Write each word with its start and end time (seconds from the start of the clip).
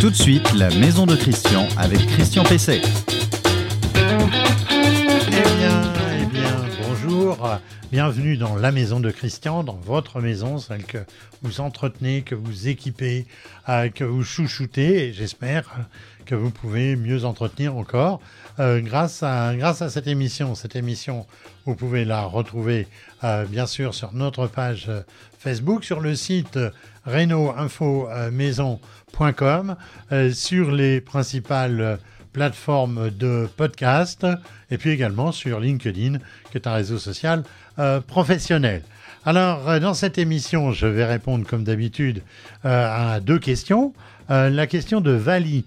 Tout 0.00 0.08
de 0.08 0.14
suite, 0.14 0.54
la 0.54 0.70
maison 0.70 1.04
de 1.04 1.14
Christian 1.14 1.68
avec 1.76 2.06
Christian 2.06 2.42
Pesset. 2.42 2.80
Eh 3.94 5.58
bien, 5.58 5.92
eh 6.18 6.24
bien, 6.24 6.56
bonjour. 6.82 7.60
Bienvenue 7.92 8.38
dans 8.38 8.56
la 8.56 8.72
maison 8.72 8.98
de 8.98 9.10
Christian, 9.10 9.62
dans 9.62 9.74
votre 9.74 10.22
maison, 10.22 10.56
celle 10.56 10.84
que 10.84 11.04
vous 11.42 11.60
entretenez, 11.60 12.22
que 12.22 12.34
vous 12.34 12.68
équipez, 12.68 13.26
euh, 13.68 13.90
que 13.90 14.04
vous 14.04 14.24
chouchoutez, 14.24 15.12
j'espère 15.12 15.70
que 16.24 16.34
vous 16.34 16.50
pouvez 16.50 16.96
mieux 16.96 17.26
entretenir 17.26 17.76
encore 17.76 18.20
euh, 18.58 18.80
grâce, 18.80 19.22
à, 19.22 19.54
grâce 19.54 19.82
à 19.82 19.90
cette 19.90 20.06
émission. 20.06 20.54
Cette 20.54 20.76
émission, 20.76 21.26
vous 21.66 21.74
pouvez 21.74 22.06
la 22.06 22.22
retrouver 22.22 22.88
euh, 23.22 23.44
bien 23.44 23.66
sûr 23.66 23.92
sur 23.92 24.14
notre 24.14 24.46
page 24.46 24.90
Facebook, 25.40 25.84
sur 25.84 26.00
le 26.00 26.14
site 26.14 26.58
reno-info-maison.com, 27.06 29.76
euh, 30.12 30.32
sur 30.32 30.70
les 30.70 31.00
principales 31.00 31.98
plateformes 32.34 33.08
de 33.08 33.48
podcast 33.56 34.26
et 34.70 34.76
puis 34.76 34.90
également 34.90 35.32
sur 35.32 35.58
LinkedIn, 35.58 36.18
qui 36.50 36.58
est 36.58 36.66
un 36.66 36.74
réseau 36.74 36.98
social 36.98 37.42
euh, 37.78 38.02
professionnel. 38.02 38.82
Alors, 39.24 39.66
euh, 39.66 39.80
dans 39.80 39.94
cette 39.94 40.18
émission, 40.18 40.72
je 40.72 40.86
vais 40.86 41.06
répondre 41.06 41.46
comme 41.46 41.64
d'habitude 41.64 42.22
à 42.62 43.20
deux 43.20 43.38
questions. 43.38 43.94
La 44.28 44.66
question 44.66 45.00
de 45.00 45.12
Vali, 45.12 45.64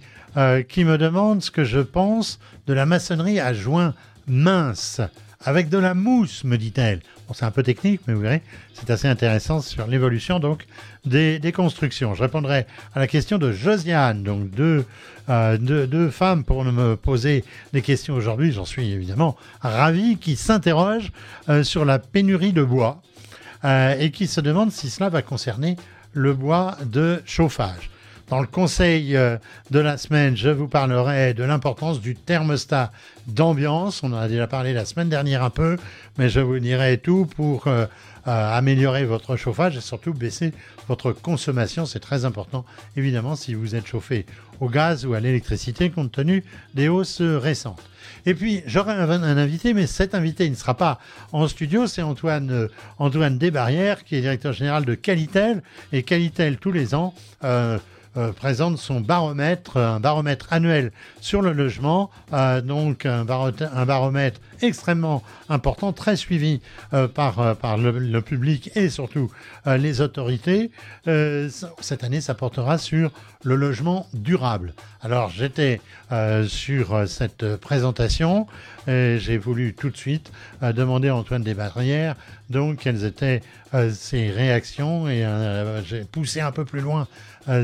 qui 0.69 0.85
me 0.85 0.99
demande 0.99 1.41
ce 1.41 1.49
que 1.51 1.63
je 1.63 1.79
pense 1.79 2.39
de 2.67 2.73
la 2.73 2.85
maçonnerie 2.85 3.39
à 3.39 3.53
joint 3.53 3.95
mince, 4.27 5.01
avec 5.45 5.69
de 5.69 5.77
la 5.77 5.93
mousse, 5.93 6.43
me 6.43 6.57
dit-elle. 6.57 6.99
Bon, 7.27 7.33
c'est 7.33 7.45
un 7.45 7.51
peu 7.51 7.63
technique, 7.63 8.01
mais 8.07 8.13
vous 8.13 8.21
verrez, 8.21 8.41
c'est 8.73 8.89
assez 8.89 9.07
intéressant 9.07 9.61
sur 9.61 9.87
l'évolution 9.87 10.39
donc 10.39 10.65
des, 11.05 11.39
constructions. 11.53 12.15
Je 12.15 12.21
répondrai 12.21 12.65
à 12.95 12.99
la 12.99 13.07
question 13.07 13.37
de 13.37 13.51
Josiane, 13.51 14.23
donc 14.23 14.49
deux, 14.51 14.85
euh, 15.29 16.11
femmes 16.11 16.43
pour 16.43 16.63
me 16.63 16.95
poser 16.95 17.43
des 17.73 17.81
questions 17.81 18.15
aujourd'hui. 18.15 18.51
J'en 18.51 18.65
suis 18.65 18.91
évidemment 18.91 19.35
ravi, 19.61 20.17
qui 20.17 20.35
s'interrogent 20.35 21.11
euh, 21.49 21.63
sur 21.63 21.85
la 21.85 21.99
pénurie 21.99 22.53
de 22.53 22.63
bois 22.63 23.01
euh, 23.65 23.95
et 23.99 24.11
qui 24.11 24.27
se 24.27 24.41
demandent 24.41 24.71
si 24.71 24.89
cela 24.89 25.09
va 25.09 25.21
concerner 25.21 25.75
le 26.13 26.33
bois 26.33 26.77
de 26.85 27.21
chauffage. 27.25 27.89
Dans 28.29 28.39
le 28.39 28.47
conseil 28.47 29.17
euh, 29.17 29.37
de 29.69 29.79
la 29.79 29.97
semaine, 29.97 30.37
je 30.37 30.49
vous 30.49 30.67
parlerai 30.67 31.33
de 31.33 31.43
l'importance 31.43 31.99
du 31.99 32.15
thermostat 32.15 32.91
d'ambiance. 33.27 34.01
On 34.01 34.13
en 34.13 34.17
a 34.17 34.27
déjà 34.29 34.47
parlé 34.47 34.73
la 34.73 34.85
semaine 34.85 35.09
dernière 35.09 35.43
un 35.43 35.49
peu, 35.49 35.77
mais 36.17 36.29
je 36.29 36.39
vous 36.39 36.57
dirai 36.59 36.97
tout 36.97 37.27
pour 37.35 37.67
euh, 37.67 37.85
euh, 38.27 38.57
améliorer 38.57 39.03
votre 39.03 39.35
chauffage 39.35 39.75
et 39.75 39.81
surtout 39.81 40.13
baisser 40.13 40.53
votre 40.87 41.11
consommation. 41.11 41.85
C'est 41.85 41.99
très 41.99 42.23
important, 42.23 42.63
évidemment, 42.95 43.35
si 43.35 43.55
vous 43.55 43.75
êtes 43.75 43.87
chauffé 43.87 44.25
au 44.61 44.69
gaz 44.69 45.05
ou 45.05 45.13
à 45.15 45.19
l'électricité, 45.19 45.89
compte 45.89 46.13
tenu 46.13 46.45
des 46.75 46.87
hausses 46.87 47.21
récentes. 47.21 47.83
Et 48.25 48.33
puis, 48.33 48.63
j'aurai 48.65 48.93
un, 48.93 49.37
invité, 49.37 49.73
mais 49.73 49.85
cet 49.85 50.15
invité, 50.15 50.49
ne 50.49 50.55
sera 50.55 50.75
pas 50.75 50.99
en 51.33 51.45
studio. 51.49 51.87
C'est 51.87 52.01
Antoine, 52.01 52.69
Antoine 52.99 53.37
Desbarrières, 53.37 54.05
qui 54.05 54.15
est 54.15 54.21
directeur 54.21 54.53
général 54.53 54.85
de 54.85 54.95
Qualitel. 54.95 55.61
Et 55.91 56.03
Qualitel, 56.03 56.57
tous 56.57 56.71
les 56.71 56.95
ans, 56.95 57.13
euh, 58.15 58.31
présente 58.31 58.77
son 58.77 59.01
baromètre, 59.01 59.77
un 59.77 59.99
baromètre 59.99 60.47
annuel 60.51 60.91
sur 61.19 61.41
le 61.41 61.51
logement, 61.51 62.11
euh, 62.33 62.61
donc 62.61 63.05
un, 63.05 63.25
baro- 63.25 63.51
un 63.73 63.85
baromètre 63.85 64.39
extrêmement 64.61 65.23
important, 65.49 65.93
très 65.93 66.15
suivi 66.15 66.61
euh, 66.93 67.07
par, 67.07 67.55
par 67.57 67.77
le, 67.77 68.21
public 68.21 68.69
et 68.75 68.89
surtout 68.89 69.31
les 69.65 70.01
autorités. 70.01 70.71
Cette 71.05 72.03
année, 72.03 72.21
ça 72.21 72.33
portera 72.33 72.77
sur 72.77 73.11
le 73.43 73.55
logement 73.55 74.07
durable. 74.13 74.73
Alors 75.01 75.29
j'étais 75.29 75.81
sur 76.47 77.07
cette 77.07 77.55
présentation 77.57 78.47
j'ai 78.87 79.37
voulu 79.37 79.73
tout 79.73 79.89
de 79.89 79.97
suite 79.97 80.31
euh, 80.61 80.73
demander 80.73 81.09
à 81.09 81.15
Antoine 81.15 81.43
Desbarrières 81.43 82.15
donc 82.49 82.79
quelles 82.79 83.05
étaient 83.05 83.41
euh, 83.73 83.91
ses 83.91 84.29
réactions 84.29 85.07
et 85.07 85.25
euh, 85.25 85.83
j'ai 85.83 86.03
poussé 86.03 86.41
un 86.41 86.51
peu 86.51 86.65
plus 86.65 86.81
loin 86.81 87.07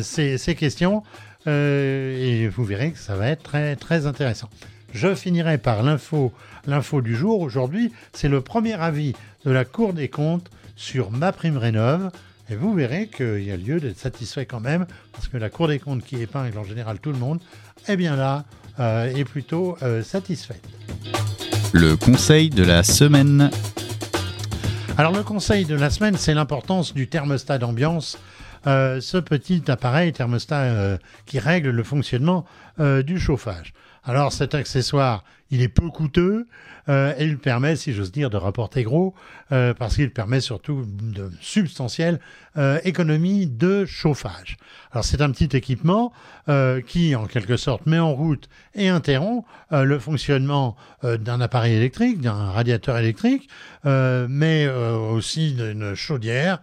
ces, 0.02 0.38
questions 0.58 1.04
et 1.46 2.50
vous 2.54 2.66
verrez 2.66 2.92
que 2.92 3.00
ça 3.00 3.16
va 3.16 3.30
être 3.30 3.44
très 3.44 3.78
très 3.78 4.06
intéressant. 4.06 4.50
Je 4.94 5.16
finirai 5.16 5.58
par 5.58 5.84
l'info 5.84 6.34
l'info 6.68 7.02
du 7.02 7.16
jour. 7.16 7.40
Aujourd'hui, 7.40 7.94
c'est 8.12 8.28
le 8.28 8.42
premier 8.42 8.74
avis 8.74 9.14
de 9.46 9.52
la 9.52 9.64
Cour 9.64 9.94
des 9.94 10.10
comptes 10.10 10.50
sur 10.76 11.12
ma 11.12 11.32
prime 11.32 11.58
rénov. 11.58 12.12
Et 12.50 12.56
vous 12.56 12.74
verrez 12.74 13.08
qu'il 13.08 13.44
y 13.44 13.52
a 13.52 13.58
lieu 13.58 13.80
d'être 13.80 14.00
satisfait 14.00 14.46
quand 14.46 14.60
même, 14.60 14.88
parce 15.14 15.28
que 15.28 15.38
la 15.38 15.50
Cour 15.50 15.68
des 15.68 15.80
comptes 15.80 16.04
qui 16.04 16.20
épingle 16.22 16.58
en 16.58 16.64
général 16.64 17.00
tout 17.00 17.12
le 17.12 17.18
monde, 17.18 17.40
eh 17.88 17.96
bien 17.96 18.16
là, 18.16 18.46
est 18.80 19.26
plutôt 19.26 19.78
euh, 19.82 20.02
satisfaite. 20.04 20.64
Le 21.72 21.96
conseil 21.96 22.50
de 22.50 22.64
la 22.64 22.84
semaine. 22.84 23.52
Alors 24.98 25.14
le 25.14 25.24
conseil 25.24 25.66
de 25.66 25.76
la 25.76 25.90
semaine, 25.90 26.18
c'est 26.18 26.34
l'importance 26.34 26.94
du 26.94 27.08
thermostat 27.08 27.58
d'ambiance. 27.58 28.18
Euh, 28.68 29.00
ce 29.00 29.18
petit 29.18 29.64
appareil 29.70 30.12
thermostat 30.12 30.62
euh, 30.64 30.98
qui 31.26 31.40
règle 31.40 31.70
le 31.70 31.84
fonctionnement 31.84 32.46
euh, 32.80 33.04
du 33.04 33.20
chauffage. 33.20 33.74
Alors 34.04 34.34
cet 34.34 34.54
accessoire, 34.54 35.24
il 35.52 35.62
est 35.62 35.70
peu 35.70 35.90
coûteux 35.90 36.48
euh, 36.88 37.14
et 37.18 37.26
il 37.26 37.38
permet, 37.38 37.76
si 37.76 37.94
j'ose 37.94 38.12
dire, 38.12 38.30
de 38.30 38.38
rapporter 38.38 38.84
gros 38.84 39.14
euh, 39.52 39.74
parce 39.74 39.96
qu'il 39.96 40.12
permet 40.12 40.42
surtout 40.42 40.86
de 40.88 41.32
substantielles 41.42 42.20
euh, 42.58 42.80
économies 42.84 43.46
de 43.46 43.86
chauffage. 43.86 44.58
Alors 44.92 45.06
c'est 45.06 45.22
un 45.22 45.30
petit 45.32 45.56
équipement 45.56 46.12
euh, 46.50 46.82
qui, 46.82 47.16
en 47.16 47.28
quelque 47.28 47.58
sorte, 47.58 47.86
met 47.86 48.00
en 48.00 48.14
route 48.14 48.50
et 48.74 48.90
interrompt 48.90 49.46
euh, 49.72 49.84
le 49.84 50.00
fonctionnement 50.00 50.76
d'un 51.02 51.40
appareil 51.40 51.76
électrique, 51.76 52.20
d'un 52.20 52.52
radiateur 52.52 52.98
électrique, 52.98 53.48
mais 53.86 54.68
aussi 54.68 55.54
d'une 55.54 55.96
chaudière, 55.96 56.62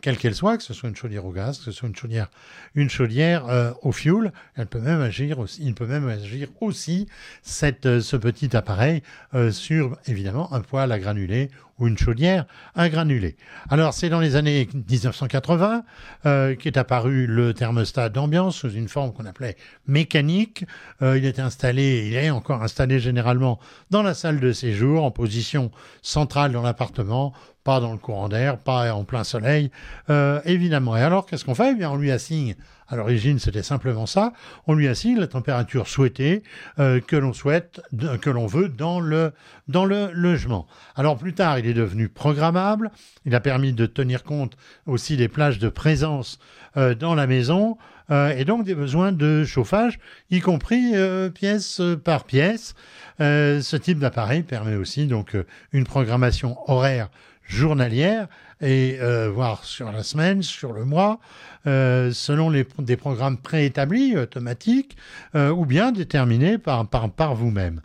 quelle 0.00 0.16
qu'elle 0.18 0.34
soit, 0.34 0.56
que 0.56 0.64
ce 0.64 0.74
soit 0.74 0.88
une 0.88 0.96
chaudière 0.96 1.24
au 1.24 1.30
gaz, 1.30 1.58
que 1.58 1.64
ce 1.64 1.70
soit 1.70 1.88
une 1.88 1.94
chaudière, 1.94 2.28
une 2.74 2.90
chaudière 2.90 3.76
au 3.82 3.92
fioul. 3.92 4.32
Elle 4.56 4.66
peut 4.66 4.80
même 4.80 5.00
agir 5.00 5.38
aussi, 5.38 5.62
il 5.64 5.74
peut 5.74 5.86
même 5.86 6.08
agir 6.08 6.48
aussi 6.60 7.06
cette, 7.42 8.00
petit 8.18 8.56
appareil 8.56 9.02
euh, 9.34 9.50
sur 9.50 9.96
évidemment 10.06 10.52
un 10.52 10.60
poêle 10.60 10.92
à 10.92 10.98
granulés 10.98 11.50
ou 11.78 11.86
une 11.86 11.98
chaudière 11.98 12.46
à 12.74 12.88
granulés. 12.88 13.36
Alors 13.70 13.94
c'est 13.94 14.08
dans 14.08 14.20
les 14.20 14.36
années 14.36 14.68
1980 14.74 15.84
euh, 16.26 16.56
qu'est 16.56 16.76
apparu 16.76 17.26
le 17.26 17.54
thermostat 17.54 18.08
d'ambiance 18.08 18.56
sous 18.56 18.70
une 18.70 18.88
forme 18.88 19.12
qu'on 19.12 19.26
appelait 19.26 19.56
mécanique. 19.86 20.64
Euh, 21.02 21.18
il 21.18 21.24
est 21.24 21.38
installé, 21.38 22.06
il 22.08 22.14
est 22.14 22.30
encore 22.30 22.62
installé 22.62 22.98
généralement 22.98 23.58
dans 23.90 24.02
la 24.02 24.14
salle 24.14 24.40
de 24.40 24.52
séjour 24.52 25.04
en 25.04 25.10
position 25.10 25.70
centrale 26.02 26.52
dans 26.52 26.62
l'appartement, 26.62 27.32
pas 27.64 27.80
dans 27.80 27.92
le 27.92 27.98
courant 27.98 28.28
d'air, 28.28 28.58
pas 28.58 28.92
en 28.94 29.04
plein 29.04 29.24
soleil, 29.24 29.70
euh, 30.10 30.40
évidemment. 30.44 30.96
Et 30.96 31.02
alors 31.02 31.26
qu'est-ce 31.26 31.44
qu'on 31.44 31.54
fait? 31.54 31.72
Eh 31.72 31.74
bien 31.74 31.90
on 31.90 31.96
lui 31.96 32.10
assigne 32.10 32.54
à 32.88 32.96
l'origine, 32.96 33.38
c'était 33.38 33.62
simplement 33.62 34.06
ça. 34.06 34.32
On 34.66 34.74
lui 34.74 34.88
assigne 34.88 35.18
la 35.18 35.26
température 35.26 35.88
souhaitée 35.88 36.42
euh, 36.78 37.00
que 37.00 37.16
l'on 37.16 37.34
souhaite, 37.34 37.82
que 38.22 38.30
l'on 38.30 38.46
veut 38.46 38.68
dans 38.68 39.00
le 39.00 39.32
dans 39.68 39.84
le 39.84 40.10
logement. 40.12 40.66
Alors 40.96 41.18
plus 41.18 41.34
tard, 41.34 41.58
il 41.58 41.66
est 41.68 41.74
devenu 41.74 42.08
programmable. 42.08 42.90
Il 43.24 43.34
a 43.34 43.40
permis 43.40 43.72
de 43.72 43.86
tenir 43.86 44.24
compte 44.24 44.56
aussi 44.86 45.16
des 45.16 45.28
plages 45.28 45.58
de 45.58 45.68
présence 45.68 46.38
euh, 46.76 46.94
dans 46.94 47.14
la 47.14 47.26
maison 47.26 47.76
euh, 48.10 48.34
et 48.36 48.44
donc 48.44 48.64
des 48.64 48.74
besoins 48.74 49.12
de 49.12 49.44
chauffage, 49.44 49.98
y 50.30 50.40
compris 50.40 50.92
euh, 50.94 51.30
pièce 51.30 51.80
par 52.04 52.24
pièce. 52.24 52.74
Ce 53.20 53.76
type 53.76 53.98
d'appareil 53.98 54.42
permet 54.42 54.76
aussi 54.76 55.06
donc 55.06 55.36
une 55.72 55.84
programmation 55.84 56.56
horaire 56.70 57.10
journalière 57.42 58.28
et 58.60 58.98
voire 59.32 59.64
sur 59.64 59.90
la 59.90 60.04
semaine, 60.04 60.42
sur 60.42 60.72
le 60.72 60.84
mois, 60.84 61.18
selon 61.64 62.52
des 62.52 62.96
programmes 62.96 63.38
préétablis, 63.38 64.16
automatiques, 64.16 64.96
ou 65.34 65.66
bien 65.66 65.90
déterminés 65.90 66.58
par 66.58 67.34
vous-même. 67.34 67.80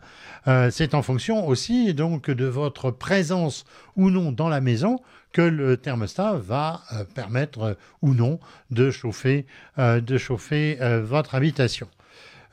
Euh, 0.48 0.70
c'est 0.72 0.94
en 0.94 1.02
fonction 1.02 1.48
aussi 1.48 1.94
donc 1.94 2.30
de 2.30 2.46
votre 2.46 2.92
présence 2.92 3.66
ou 3.96 4.10
non 4.10 4.32
dans 4.32 4.50
la 4.50 4.62
maison 4.62 5.00
que 5.32 5.42
le 5.42 5.78
thermostat 5.78 6.34
va 6.34 6.82
euh, 6.92 7.04
permettre 7.06 7.60
euh, 7.62 7.74
ou 8.02 8.14
non 8.14 8.40
de 8.72 8.92
chauffer, 8.92 9.46
votre 9.78 11.36
habitation. 11.36 11.88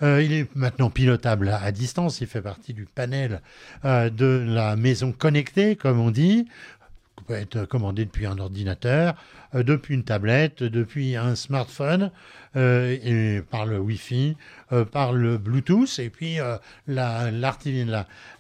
Il 0.02 0.32
est 0.32 0.56
maintenant 0.56 0.88
pilotable 0.88 1.50
à, 1.50 1.72
distance, 1.72 2.22
il 2.22 2.26
fait 2.26 2.40
partie 2.40 2.72
du 2.72 2.86
panel 2.86 3.42
de 3.84 4.44
la 4.46 4.74
maison 4.74 5.12
connectée, 5.12 5.76
comme 5.76 6.00
on 6.00 6.10
dit, 6.10 6.48
peut 7.30 7.36
être 7.36 7.64
commandé 7.64 8.04
depuis 8.04 8.26
un 8.26 8.38
ordinateur, 8.38 9.14
euh, 9.54 9.62
depuis 9.62 9.94
une 9.94 10.02
tablette, 10.02 10.64
depuis 10.64 11.14
un 11.14 11.36
smartphone, 11.36 12.10
euh, 12.56 12.96
et 13.04 13.40
par 13.40 13.66
le 13.66 13.78
Wi-Fi, 13.78 14.36
euh, 14.72 14.84
par 14.84 15.12
le 15.12 15.38
Bluetooth, 15.38 16.00
et 16.00 16.10
puis 16.10 16.38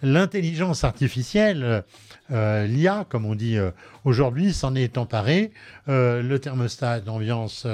l'intelligence 0.02 0.82
artificielle, 0.82 1.84
l'IA, 2.30 3.06
comme 3.08 3.26
on 3.26 3.36
dit 3.36 3.58
aujourd'hui, 4.04 4.52
s'en 4.52 4.74
est 4.74 4.98
emparée. 4.98 5.52
Le 5.86 6.36
thermostat 6.38 7.00
d'ambiance 7.00 7.66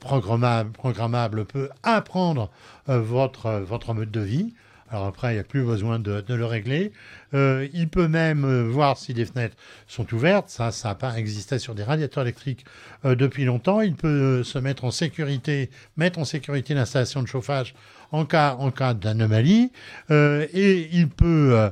programmable, 0.00 0.72
programmable, 0.72 1.44
peut 1.44 1.68
apprendre 1.82 2.50
votre, 2.86 3.50
votre 3.66 3.94
mode 3.94 4.10
de 4.10 4.20
vie. 4.20 4.54
Alors 4.92 5.06
après, 5.06 5.30
il 5.30 5.34
n'y 5.34 5.40
a 5.40 5.44
plus 5.44 5.64
besoin 5.64 5.98
de, 5.98 6.22
le 6.28 6.44
régler. 6.44 6.92
Euh, 7.32 7.66
il 7.72 7.88
peut 7.88 8.08
même 8.08 8.44
euh, 8.44 8.68
voir 8.68 8.98
si 8.98 9.14
des 9.14 9.24
fenêtres 9.24 9.56
sont 9.88 10.12
ouvertes. 10.12 10.50
Ça, 10.50 10.70
ça 10.70 10.88
n'a 10.88 10.94
pas 10.94 11.16
existé 11.16 11.58
sur 11.58 11.74
des 11.74 11.82
radiateurs 11.82 12.24
électriques 12.24 12.66
euh, 13.06 13.14
depuis 13.14 13.46
longtemps. 13.46 13.80
Il 13.80 13.94
peut 13.94 14.42
se 14.44 14.58
mettre 14.58 14.84
en 14.84 14.90
sécurité, 14.90 15.70
mettre 15.96 16.18
en 16.18 16.26
sécurité 16.26 16.74
l'installation 16.74 17.22
de 17.22 17.26
chauffage 17.26 17.74
en 18.10 18.26
cas, 18.26 18.56
en 18.58 18.70
cas 18.70 18.92
d'anomalie. 18.92 19.72
et 20.10 20.88
il 20.92 21.08
peut, 21.08 21.70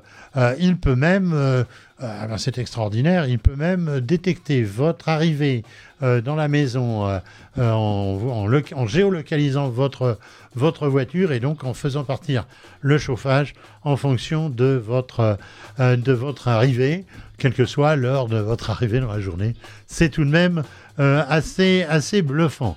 il 0.58 0.78
peut 0.78 0.96
même 0.96 1.67
alors 2.00 2.41
c'est 2.41 2.58
extraordinaire, 2.58 3.26
il 3.26 3.38
peut 3.38 3.56
même 3.56 4.00
détecter 4.00 4.62
votre 4.62 5.08
arrivée 5.08 5.64
euh, 6.02 6.20
dans 6.20 6.35
la 6.35 6.49
maison 6.49 7.06
euh, 7.06 7.20
en, 7.58 8.87
géolocalisant 8.87 9.69
votre, 9.69 10.19
votre 10.55 10.88
voiture 10.88 11.32
et 11.32 11.41
donc 11.41 11.64
en 11.64 11.75
faisant 11.75 12.05
partir 12.05 12.47
le 12.81 12.97
chauffage 12.97 13.52
en 13.85 13.97
fonction 13.97 14.49
de 14.49 14.82
votre, 14.82 15.38
de 15.79 16.12
votre 16.12 16.49
arrivée, 16.49 17.05
quelle 17.38 17.52
que 17.52 17.67
soit 17.67 17.97
l'heure 17.97 18.29
de 18.29 18.38
votre 18.38 18.70
arrivée 18.70 19.00
dans 19.00 19.12
la 19.12 19.20
journée. 19.20 19.55
C'est 19.87 20.08
tout 20.08 20.25
de 20.25 20.31
même 20.31 20.62
assez, 20.99 21.85
assez 21.88 22.23
bluffant. 22.23 22.76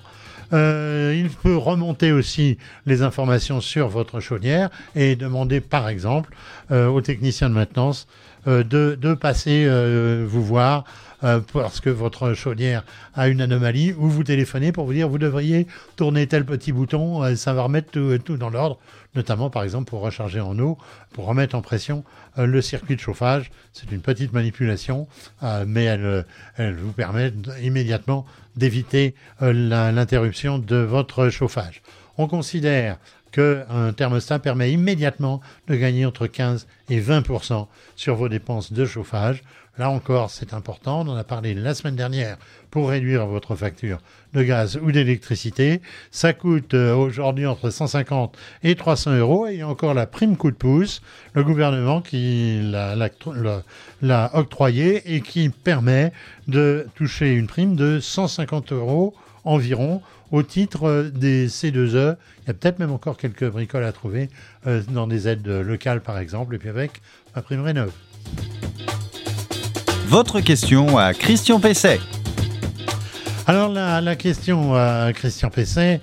il 0.52 1.30
peut 1.42 1.56
remonter 1.56 2.12
aussi 2.12 2.58
les 2.84 3.02
informations 3.02 3.60
sur 3.60 3.88
votre 3.88 4.20
chaudière 4.20 4.70
et 4.94 5.16
demander 5.16 5.60
par 5.60 5.88
exemple 5.88 6.34
au 6.70 7.00
technicien 7.00 7.48
de 7.48 7.54
maintenance 7.54 8.06
euh, 8.46 8.62
de, 8.62 9.14
passer 9.14 9.64
euh, 9.66 10.24
vous 10.28 10.44
voir 10.44 10.84
euh, 11.22 11.40
parce 11.52 11.80
que 11.80 11.88
votre 11.88 12.34
chaudière 12.34 12.84
a 13.14 13.28
une 13.28 13.40
anomalie 13.40 13.92
ou 13.92 14.08
vous 14.08 14.24
téléphonez 14.24 14.72
pour 14.72 14.84
vous 14.84 14.92
dire 14.92 15.08
vous 15.08 15.18
devriez 15.18 15.66
tourner 15.96 16.26
tel 16.26 16.44
petit 16.44 16.72
bouton, 16.72 17.34
ça 17.36 17.54
va 17.54 17.62
remettre 17.62 17.90
tout, 18.18 18.36
dans 18.36 18.50
l'ordre, 18.50 18.78
notamment 19.14 19.48
par 19.48 19.62
exemple 19.62 19.88
pour 19.88 20.00
recharger 20.00 20.40
en 20.40 20.58
eau, 20.58 20.76
pour 21.12 21.26
remettre 21.26 21.54
en 21.54 21.62
pression 21.62 22.04
le 22.36 22.60
circuit 22.60 22.96
de 22.96 23.00
chauffage. 23.00 23.50
C'est 23.72 23.90
une 23.92 24.00
petite 24.00 24.32
manipulation, 24.32 25.06
mais 25.66 25.84
elle, 25.84 26.26
elle, 26.56 26.74
vous 26.74 26.92
permet 26.92 27.32
immédiatement 27.62 28.26
d'éviter 28.56 29.14
l'interruption 29.40 30.58
de 30.58 30.76
votre 30.76 31.30
chauffage. 31.30 31.82
On 32.18 32.26
considère 32.26 32.98
qu'un 33.34 33.92
thermostat 33.92 34.38
permet 34.38 34.72
immédiatement 34.72 35.40
de 35.66 35.74
gagner 35.74 36.06
entre 36.06 36.26
15 36.26 36.66
et 36.88 37.00
20% 37.00 37.66
sur 37.96 38.14
vos 38.14 38.28
dépenses 38.28 38.72
de 38.72 38.84
chauffage. 38.84 39.42
Là 39.76 39.90
encore, 39.90 40.30
c'est 40.30 40.54
important. 40.54 41.00
On 41.00 41.08
en 41.08 41.16
a 41.16 41.24
parlé 41.24 41.52
la 41.52 41.74
semaine 41.74 41.96
dernière 41.96 42.36
pour 42.70 42.90
réduire 42.90 43.26
votre 43.26 43.56
facture 43.56 43.98
de 44.32 44.44
gaz 44.44 44.78
ou 44.80 44.92
d'électricité. 44.92 45.80
Ça 46.12 46.32
coûte 46.32 46.74
euh, 46.74 46.94
aujourd'hui 46.94 47.46
entre 47.46 47.70
150 47.70 48.36
et 48.62 48.76
300 48.76 49.16
euros. 49.16 49.48
Et 49.48 49.54
il 49.54 49.58
y 49.58 49.62
a 49.62 49.68
encore 49.68 49.94
la 49.94 50.06
prime 50.06 50.36
coup 50.36 50.52
de 50.52 50.56
pouce, 50.56 51.02
le 51.32 51.42
gouvernement 51.42 52.02
qui 52.02 52.60
l'a 52.62 54.30
octroyé 54.34 55.16
et 55.16 55.20
qui 55.22 55.48
permet 55.48 56.12
de 56.46 56.86
toucher 56.94 57.34
une 57.34 57.48
prime 57.48 57.74
de 57.74 57.98
150 57.98 58.70
euros 58.70 59.12
environ 59.44 60.02
au 60.30 60.42
titre 60.42 60.88
euh, 60.88 61.10
des 61.10 61.48
C2E. 61.48 62.16
Il 62.42 62.48
y 62.48 62.50
a 62.50 62.54
peut-être 62.54 62.78
même 62.78 62.92
encore 62.92 63.16
quelques 63.16 63.48
bricoles 63.48 63.84
à 63.84 63.92
trouver 63.92 64.30
euh, 64.66 64.82
dans 64.88 65.06
des 65.06 65.28
aides 65.28 65.46
locales, 65.46 66.00
par 66.00 66.18
exemple, 66.18 66.54
et 66.54 66.58
puis 66.58 66.68
avec 66.68 67.02
ma 67.34 67.42
prime 67.42 67.62
rénov. 67.62 67.92
Votre 70.06 70.40
question 70.40 70.98
à 70.98 71.14
Christian 71.14 71.60
Pesset. 71.60 71.98
Alors 73.46 73.68
la, 73.68 74.16
question 74.16 74.74
à 74.74 75.12
Christian 75.12 75.50
Pesset, 75.50 76.00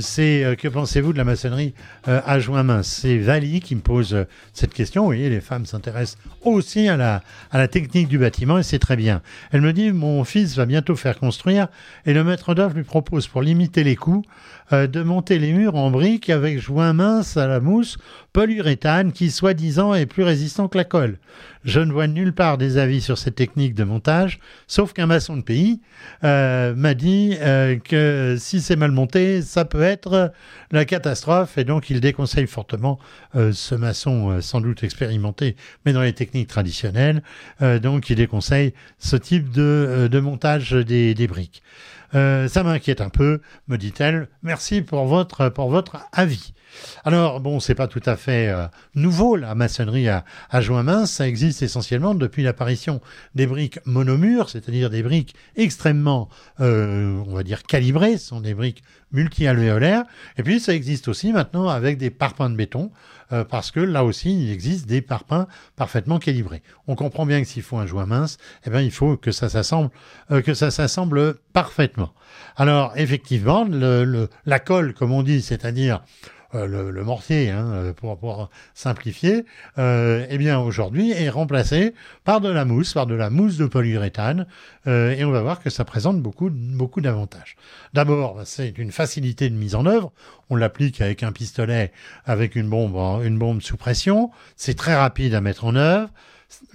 c'est 0.00 0.56
que 0.58 0.68
pensez-vous 0.68 1.12
de 1.12 1.18
la 1.18 1.24
maçonnerie 1.24 1.74
à 2.04 2.38
joint 2.40 2.62
mince 2.62 2.88
C'est 2.88 3.18
Vali 3.18 3.60
qui 3.60 3.76
me 3.76 3.80
pose 3.80 4.26
cette 4.52 4.74
question. 4.74 5.02
Vous 5.02 5.08
voyez, 5.08 5.30
les 5.30 5.40
femmes 5.40 5.64
s'intéressent 5.64 6.18
aussi 6.42 6.88
à 6.88 6.96
la, 6.96 7.22
à 7.52 7.58
la 7.58 7.68
technique 7.68 8.08
du 8.08 8.18
bâtiment 8.18 8.58
et 8.58 8.62
c'est 8.62 8.78
très 8.78 8.96
bien. 8.96 9.22
Elle 9.52 9.60
me 9.60 9.72
dit 9.72 9.92
Mon 9.92 10.24
fils 10.24 10.56
va 10.56 10.66
bientôt 10.66 10.96
faire 10.96 11.18
construire 11.18 11.68
et 12.04 12.12
le 12.12 12.24
maître 12.24 12.54
d'œuvre 12.54 12.74
lui 12.74 12.84
propose, 12.84 13.28
pour 13.28 13.42
limiter 13.42 13.84
les 13.84 13.96
coûts, 13.96 14.24
euh, 14.72 14.86
de 14.86 15.02
monter 15.02 15.38
les 15.38 15.52
murs 15.52 15.76
en 15.76 15.90
briques 15.90 16.30
avec 16.30 16.58
joint 16.58 16.92
mince 16.92 17.36
à 17.36 17.46
la 17.46 17.60
mousse 17.60 17.98
polyuréthane 18.32 19.12
qui, 19.12 19.30
soi-disant, 19.30 19.94
est 19.94 20.06
plus 20.06 20.22
résistant 20.22 20.68
que 20.68 20.78
la 20.78 20.84
colle. 20.84 21.18
Je 21.64 21.80
ne 21.80 21.92
vois 21.92 22.06
nulle 22.06 22.32
part 22.32 22.58
des 22.58 22.78
avis 22.78 23.00
sur 23.00 23.18
cette 23.18 23.34
technique 23.34 23.74
de 23.74 23.84
montage, 23.84 24.40
sauf 24.66 24.92
qu'un 24.92 25.06
maçon 25.06 25.36
de 25.36 25.42
pays 25.42 25.80
euh, 26.24 26.74
m'a 26.74 26.94
dit 26.94 27.36
euh, 27.40 27.76
que 27.78 28.36
si 28.38 28.60
c'est 28.60 28.76
mal 28.76 28.92
monté, 28.92 29.42
ça 29.42 29.64
peut 29.64 29.82
être 29.82 30.32
la 30.70 30.84
catastrophe 30.84 31.58
et 31.58 31.64
donc 31.64 31.90
il 31.90 32.00
déconseille 32.00 32.46
fortement 32.46 32.98
ce 33.34 33.74
maçon 33.74 34.40
sans 34.40 34.60
doute 34.60 34.82
expérimenté, 34.84 35.56
mais 35.84 35.92
dans 35.92 36.02
les 36.02 36.12
techniques 36.12 36.48
traditionnelle, 36.48 37.22
euh, 37.62 37.78
donc 37.78 38.10
il 38.10 38.16
déconseille 38.16 38.74
ce 38.98 39.16
type 39.16 39.50
de, 39.50 40.20
montage 40.20 40.72
des, 40.72 41.26
briques. 41.26 41.62
Euh, 42.14 42.48
ça 42.48 42.62
m'inquiète 42.62 43.00
un 43.00 43.08
peu, 43.08 43.40
me 43.68 43.76
dit-elle. 43.76 44.28
Merci 44.42 44.82
pour 44.82 45.06
votre, 45.06 45.48
pour 45.48 45.70
votre 45.70 45.98
avis. 46.12 46.52
Alors, 47.04 47.40
bon, 47.40 47.58
c'est 47.58 47.74
pas 47.74 47.88
tout 47.88 48.02
à 48.06 48.16
fait 48.16 48.54
nouveau, 48.94 49.34
la 49.34 49.56
maçonnerie 49.56 50.08
à, 50.08 50.24
à, 50.50 50.60
joint 50.60 50.84
mince. 50.84 51.10
Ça 51.10 51.26
existe 51.26 51.62
essentiellement 51.62 52.14
depuis 52.14 52.44
l'apparition 52.44 53.00
des 53.34 53.48
briques 53.48 53.80
monomures, 53.86 54.50
c'est-à-dire 54.50 54.88
des 54.88 55.02
briques 55.02 55.34
extrêmement, 55.56 56.28
on 56.60 57.34
va 57.34 57.42
dire, 57.42 57.64
calibrées. 57.64 58.18
Ce 58.18 58.28
sont 58.28 58.40
des 58.40 58.54
briques 58.54 58.84
multi-alvéolaires. 59.10 60.04
Et 60.38 60.44
puis, 60.44 60.60
ça 60.60 60.72
existe 60.72 61.08
aussi 61.08 61.32
maintenant 61.32 61.68
avec 61.68 61.98
des 61.98 62.10
parpaings 62.10 62.50
de 62.50 62.56
béton. 62.56 62.92
Euh, 63.32 63.44
parce 63.44 63.70
que 63.70 63.80
là 63.80 64.04
aussi, 64.04 64.44
il 64.44 64.50
existe 64.50 64.86
des 64.86 65.02
parpaings 65.02 65.46
parfaitement 65.76 66.18
calibrés. 66.18 66.62
On 66.86 66.96
comprend 66.96 67.26
bien 67.26 67.40
que 67.40 67.46
s'il 67.46 67.62
faut 67.62 67.78
un 67.78 67.86
joint 67.86 68.06
mince, 68.06 68.38
eh 68.66 68.70
bien, 68.70 68.80
il 68.80 68.90
faut 68.90 69.16
que 69.16 69.32
ça 69.32 69.48
s'assemble, 69.48 69.90
euh, 70.30 70.42
que 70.42 70.54
ça 70.54 70.70
s'assemble 70.70 71.34
parfaitement. 71.52 72.12
Alors, 72.56 72.92
effectivement, 72.96 73.66
la 73.70 74.58
colle, 74.58 74.94
comme 74.94 75.12
on 75.12 75.22
dit, 75.22 75.42
c'est-à-dire 75.42 76.02
euh, 76.56 76.66
le, 76.66 77.04
mortier, 77.04 77.50
hein, 77.50 77.70
euh, 77.74 77.92
pour, 77.92 78.18
pour, 78.18 78.50
simplifier, 78.74 79.44
euh, 79.78 80.26
eh 80.28 80.36
bien 80.36 80.58
aujourd'hui 80.58 81.12
est 81.12 81.28
remplacé 81.28 81.94
par 82.24 82.40
de 82.40 82.48
la 82.48 82.64
mousse, 82.64 82.92
par 82.92 83.06
de 83.06 83.14
la 83.14 83.30
mousse 83.30 83.56
de 83.56 83.66
polyuréthane, 83.66 84.46
et 84.86 85.24
on 85.24 85.30
va 85.30 85.42
voir 85.42 85.60
que 85.60 85.70
ça 85.70 85.84
présente 85.84 86.20
beaucoup, 86.20 86.50
beaucoup 86.50 87.00
d'avantages. 87.00 87.56
D'abord, 87.92 88.34
bah, 88.34 88.42
c'est 88.44 88.78
une 88.78 88.90
facilité 88.90 89.48
de 89.48 89.54
mise 89.54 89.74
en 89.74 89.86
œuvre. 89.86 90.12
On 90.48 90.56
l'applique 90.56 91.00
avec 91.00 91.22
un 91.22 91.32
pistolet, 91.32 91.92
avec 92.24 92.56
une 92.56 92.68
bombe, 92.68 92.96
une 93.24 93.38
bombe 93.38 93.60
sous 93.60 93.76
pression. 93.76 94.30
C'est 94.56 94.76
très 94.76 94.96
rapide 94.96 95.34
à 95.34 95.40
mettre 95.40 95.64
en 95.64 95.76
œuvre. 95.76 96.08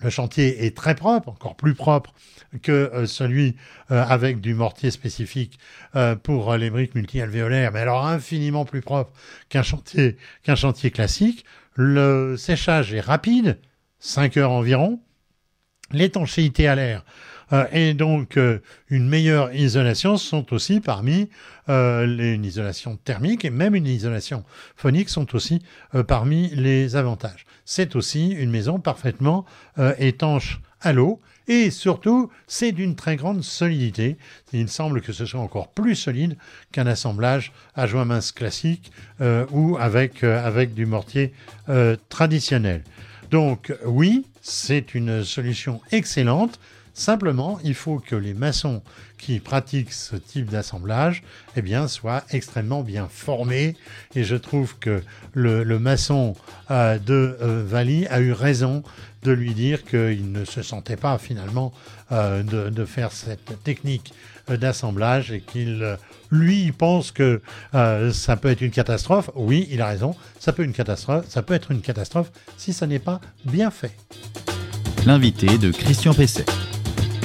Le 0.01 0.09
chantier 0.09 0.65
est 0.65 0.75
très 0.75 0.95
propre, 0.95 1.29
encore 1.29 1.55
plus 1.55 1.73
propre 1.73 2.13
que 2.61 2.71
euh, 2.71 3.05
celui 3.05 3.55
euh, 3.91 4.03
avec 4.03 4.39
du 4.41 4.53
mortier 4.53 4.91
spécifique 4.91 5.59
euh, 5.95 6.15
pour 6.15 6.55
les 6.55 6.69
briques 6.69 6.95
multi-alvéolaires, 6.95 7.71
mais 7.71 7.79
alors 7.79 8.05
infiniment 8.05 8.65
plus 8.65 8.81
propre 8.81 9.11
qu'un 9.49 9.63
chantier, 9.63 10.91
classique. 10.91 11.45
Le 11.75 12.37
séchage 12.37 12.93
est 12.93 13.01
rapide, 13.01 13.59
5 13.99 14.37
heures 14.37 14.51
environ. 14.51 14.99
L'étanchéité 15.91 16.67
à 16.67 16.75
l'air 16.75 17.05
et 17.71 17.93
donc 17.93 18.39
une 18.89 19.07
meilleure 19.07 19.53
isolation 19.53 20.17
sont 20.17 20.51
aussi 20.51 20.79
parmi 20.79 21.29
les, 21.67 22.33
une 22.33 22.45
isolation 22.45 22.97
thermique 23.03 23.45
et 23.45 23.49
même 23.49 23.75
une 23.75 23.87
isolation 23.87 24.43
phonique 24.75 25.09
sont 25.09 25.35
aussi 25.35 25.61
parmi 26.07 26.49
les 26.49 26.95
avantages. 26.95 27.45
C'est 27.65 27.95
aussi 27.95 28.29
une 28.29 28.51
maison 28.51 28.79
parfaitement 28.79 29.45
étanche 29.97 30.61
à 30.81 30.93
l'eau 30.93 31.19
et 31.47 31.69
surtout, 31.69 32.31
c'est 32.47 32.71
d'une 32.71 32.95
très 32.95 33.15
grande 33.15 33.43
solidité. 33.43 34.17
Il 34.51 34.67
semble 34.67 35.01
que 35.01 35.13
ce 35.13 35.25
soit 35.25 35.39
encore 35.39 35.67
plus 35.69 35.95
solide 35.95 36.37
qu'un 36.71 36.87
assemblage 36.87 37.51
à 37.75 37.85
joint 37.85 38.05
mince 38.05 38.31
classique 38.31 38.91
euh, 39.21 39.45
ou 39.51 39.77
avec, 39.79 40.23
euh, 40.23 40.43
avec 40.43 40.73
du 40.73 40.85
mortier 40.85 41.33
euh, 41.69 41.95
traditionnel. 42.09 42.83
Donc 43.29 43.73
oui, 43.85 44.25
c'est 44.41 44.95
une 44.95 45.23
solution 45.23 45.81
excellente. 45.91 46.59
Simplement, 46.95 47.59
il 47.63 47.75
faut 47.75 47.99
que 47.99 48.15
les 48.15 48.33
maçons 48.33 48.81
qui 49.19 49.39
pratiquent 49.39 49.93
ce 49.93 50.15
type 50.15 50.49
d'assemblage 50.49 51.23
eh 51.55 51.61
bien, 51.61 51.87
soient 51.87 52.23
extrêmement 52.31 52.81
bien 52.81 53.07
formés. 53.11 53.75
Et 54.15 54.23
je 54.23 54.35
trouve 54.35 54.79
que 54.79 55.03
le, 55.33 55.63
maçon 55.77 56.35
de 56.69 57.37
Vali 57.67 58.07
a 58.07 58.21
eu 58.21 58.31
raison 58.31 58.81
de 59.25 59.31
lui 59.31 59.53
dire 59.53 59.83
qu'il 59.83 60.31
ne 60.31 60.45
se 60.45 60.61
sentait 60.61 60.95
pas 60.95 61.17
finalement 61.17 61.73
euh, 62.11 62.43
de, 62.43 62.85
faire 62.85 63.11
cette 63.11 63.63
technique 63.63 64.13
euh, 64.49 64.57
d'assemblage 64.57 65.31
et 65.31 65.41
qu'il, 65.41 65.81
euh, 65.81 65.95
lui, 66.31 66.71
pense 66.71 67.11
que 67.11 67.41
ça 67.73 68.37
peut 68.37 68.49
être 68.49 68.61
une 68.61 68.71
catastrophe. 68.71 69.31
Oui, 69.35 69.67
il 69.71 69.81
a 69.81 69.87
raison, 69.87 70.15
ça 70.39 70.53
peut, 70.53 70.63
une 70.63 70.73
catastrophe, 70.73 71.25
ça 71.27 71.41
peut 71.41 71.53
être 71.53 71.71
une 71.71 71.81
catastrophe 71.81 72.31
si 72.57 72.73
ça 72.73 72.87
n'est 72.87 72.99
pas 72.99 73.19
bien 73.43 73.71
fait. 73.71 73.95
L'invité 75.05 75.57
de 75.57 75.71
Christian 75.71 76.13
Pesset. 76.13 76.45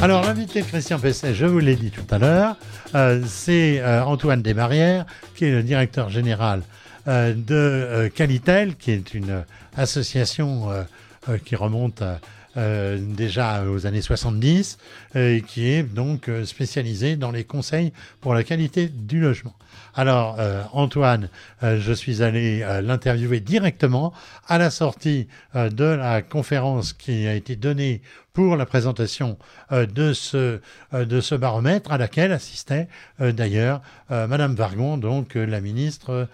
Alors, 0.02 0.22
l'invité 0.24 0.62
Christian 0.62 0.98
Pesset, 0.98 1.34
je 1.34 1.44
vous 1.44 1.58
l'ai 1.58 1.76
dit 1.76 1.90
tout 1.90 2.06
à 2.10 2.16
l'heure, 2.16 2.56
euh, 2.94 3.22
c'est 3.26 3.80
euh, 3.80 4.02
Antoine 4.02 4.40
Desmarrières, 4.40 5.04
qui 5.34 5.44
est 5.44 5.50
le 5.50 5.62
directeur 5.62 6.08
général 6.08 6.62
euh, 7.06 7.34
de 7.36 8.08
Qualitel, 8.08 8.76
qui 8.76 8.92
est 8.92 9.12
une 9.12 9.44
association 9.76 10.70
qui 11.44 11.54
remonte 11.54 12.02
déjà 12.56 13.64
aux 13.64 13.86
années 13.86 14.02
70, 14.02 14.78
et 15.14 15.42
qui 15.46 15.68
est 15.68 15.82
donc 15.82 16.30
spécialisée 16.44 17.16
dans 17.16 17.30
les 17.30 17.44
conseils 17.44 17.92
pour 18.20 18.34
la 18.34 18.42
qualité 18.44 18.88
du 18.88 19.20
logement. 19.20 19.54
Alors, 19.94 20.36
euh, 20.38 20.62
Antoine, 20.72 21.28
euh, 21.62 21.80
je 21.80 21.92
suis 21.92 22.22
allé 22.22 22.62
euh, 22.62 22.80
l'interviewer 22.80 23.40
directement 23.40 24.12
à 24.46 24.58
la 24.58 24.70
sortie 24.70 25.28
de 25.54 25.84
la 25.84 26.22
conférence 26.22 26.92
qui 26.92 27.26
a 27.26 27.34
été 27.34 27.56
donnée 27.56 28.02
pour 28.32 28.56
la 28.56 28.66
présentation 28.66 29.36
de, 29.72 30.12
ce, 30.12 30.60
de 30.92 31.20
ce 31.20 31.34
baromètre, 31.34 31.90
à 31.90 31.98
laquelle 31.98 32.32
assistait 32.32 32.88
d'ailleurs 33.18 33.82
Madame 34.08 34.54
Vargon, 34.54 34.96
donc 34.96 35.34
la 35.34 35.60
ministre 35.60 36.28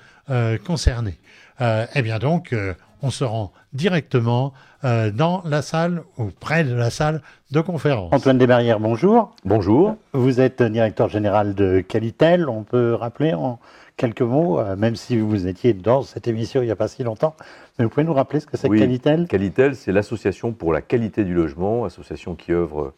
concernée. 0.65 1.19
Eh 1.61 2.03
bien 2.03 2.19
donc, 2.19 2.55
on 3.03 3.11
se 3.11 3.25
rend 3.25 3.53
directement 3.73 4.53
euh, 4.85 5.11
dans 5.11 5.43
la 5.45 5.63
salle 5.63 6.03
ou 6.19 6.27
près 6.27 6.65
de 6.65 6.75
la 6.75 6.91
salle 6.91 7.23
de 7.51 7.61
conférence. 7.61 8.13
Antoine 8.13 8.39
Desbarrières, 8.39 8.81
bonjour. 8.81 9.35
Bonjour. 9.45 9.97
Vous 10.13 10.41
êtes 10.41 10.63
directeur 10.63 11.09
général 11.09 11.55
de 11.55 11.81
Qualitel. 11.81 12.49
On 12.49 12.63
peut 12.63 12.95
rappeler 12.95 13.35
en 13.35 13.59
quelques 13.97 14.23
mots, 14.23 14.59
euh, 14.59 14.77
même 14.77 14.97
si 14.97 15.19
vous 15.19 15.47
étiez 15.47 15.73
dans 15.73 16.03
cette 16.03 16.29
émission 16.29 16.63
il 16.63 16.67
n'y 16.67 16.71
a 16.71 16.77
pas 16.77 16.89
si 16.89 17.03
longtemps, 17.03 17.35
mais 17.79 17.85
vous 17.85 17.91
pouvez 17.91 18.05
nous 18.05 18.13
rappeler 18.13 18.41
ce 18.41 18.47
que 18.47 18.57
c'est 18.57 18.69
oui. 18.69 18.79
Qualitel 18.79 19.27
Qualitel, 19.29 19.77
c'est 19.77 19.93
l'association 19.93 20.53
pour 20.53 20.73
la 20.73 20.83
qualité 20.83 21.25
du 21.25 21.35
logement, 21.35 21.85
association 21.85 22.35
qui 22.35 22.53
œuvre 22.53 22.93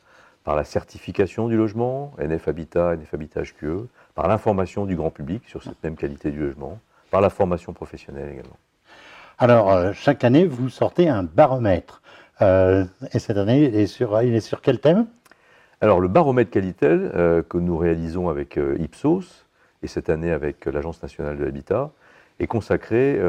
par 0.44 0.56
la 0.56 0.64
certification 0.64 1.48
du 1.48 1.56
logement, 1.56 2.12
NF 2.18 2.48
Habitat, 2.48 2.96
NF 2.96 3.14
Habitat 3.14 3.42
HQE, 3.42 3.86
par 4.14 4.26
l'information 4.28 4.86
du 4.86 4.96
grand 4.96 5.10
public 5.10 5.42
sur 5.46 5.62
cette 5.62 5.82
même 5.84 5.94
qualité 5.94 6.30
du 6.30 6.40
logement, 6.40 6.78
par 7.10 7.20
la 7.20 7.30
formation 7.30 7.72
professionnelle 7.72 8.30
également. 8.30 8.56
Alors, 9.38 9.70
euh, 9.70 9.92
chaque 9.92 10.24
année, 10.24 10.46
vous 10.46 10.68
sortez 10.68 11.08
un 11.08 11.22
baromètre. 11.22 12.02
Euh, 12.42 12.84
et 13.12 13.20
cette 13.20 13.36
année, 13.36 13.66
il 13.66 13.76
est 13.76 13.86
sur, 13.86 14.20
il 14.22 14.34
est 14.34 14.40
sur 14.40 14.60
quel 14.60 14.80
thème? 14.80 15.06
Alors, 15.80 16.00
le 16.00 16.08
baromètre 16.08 16.50
Qualitel, 16.50 17.12
euh, 17.14 17.42
que 17.42 17.56
nous 17.56 17.76
réalisons 17.76 18.28
avec 18.28 18.58
Ipsos, 18.78 19.46
et 19.84 19.86
cette 19.86 20.10
année 20.10 20.32
avec 20.32 20.66
l'Agence 20.66 21.00
nationale 21.02 21.38
de 21.38 21.44
l'habitat, 21.44 21.90
est 22.40 22.48
consacré 22.48 23.20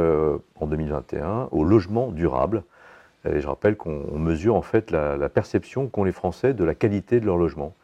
en 0.59 0.67
2021 0.67 1.49
au 1.51 1.63
logement 1.63 2.11
durable. 2.11 2.63
Et 3.27 3.39
je 3.39 3.47
rappelle 3.47 3.75
qu'on 3.75 4.17
mesure 4.17 4.55
en 4.55 4.61
fait 4.61 4.89
la, 4.89 5.17
la 5.17 5.29
perception 5.29 5.87
qu'ont 5.87 6.03
les 6.03 6.11
Français 6.11 6.53
de 6.53 6.63
la 6.63 6.73
qualité 6.73 7.19
de 7.19 7.25
leur 7.25 7.37
logement. 7.37 7.75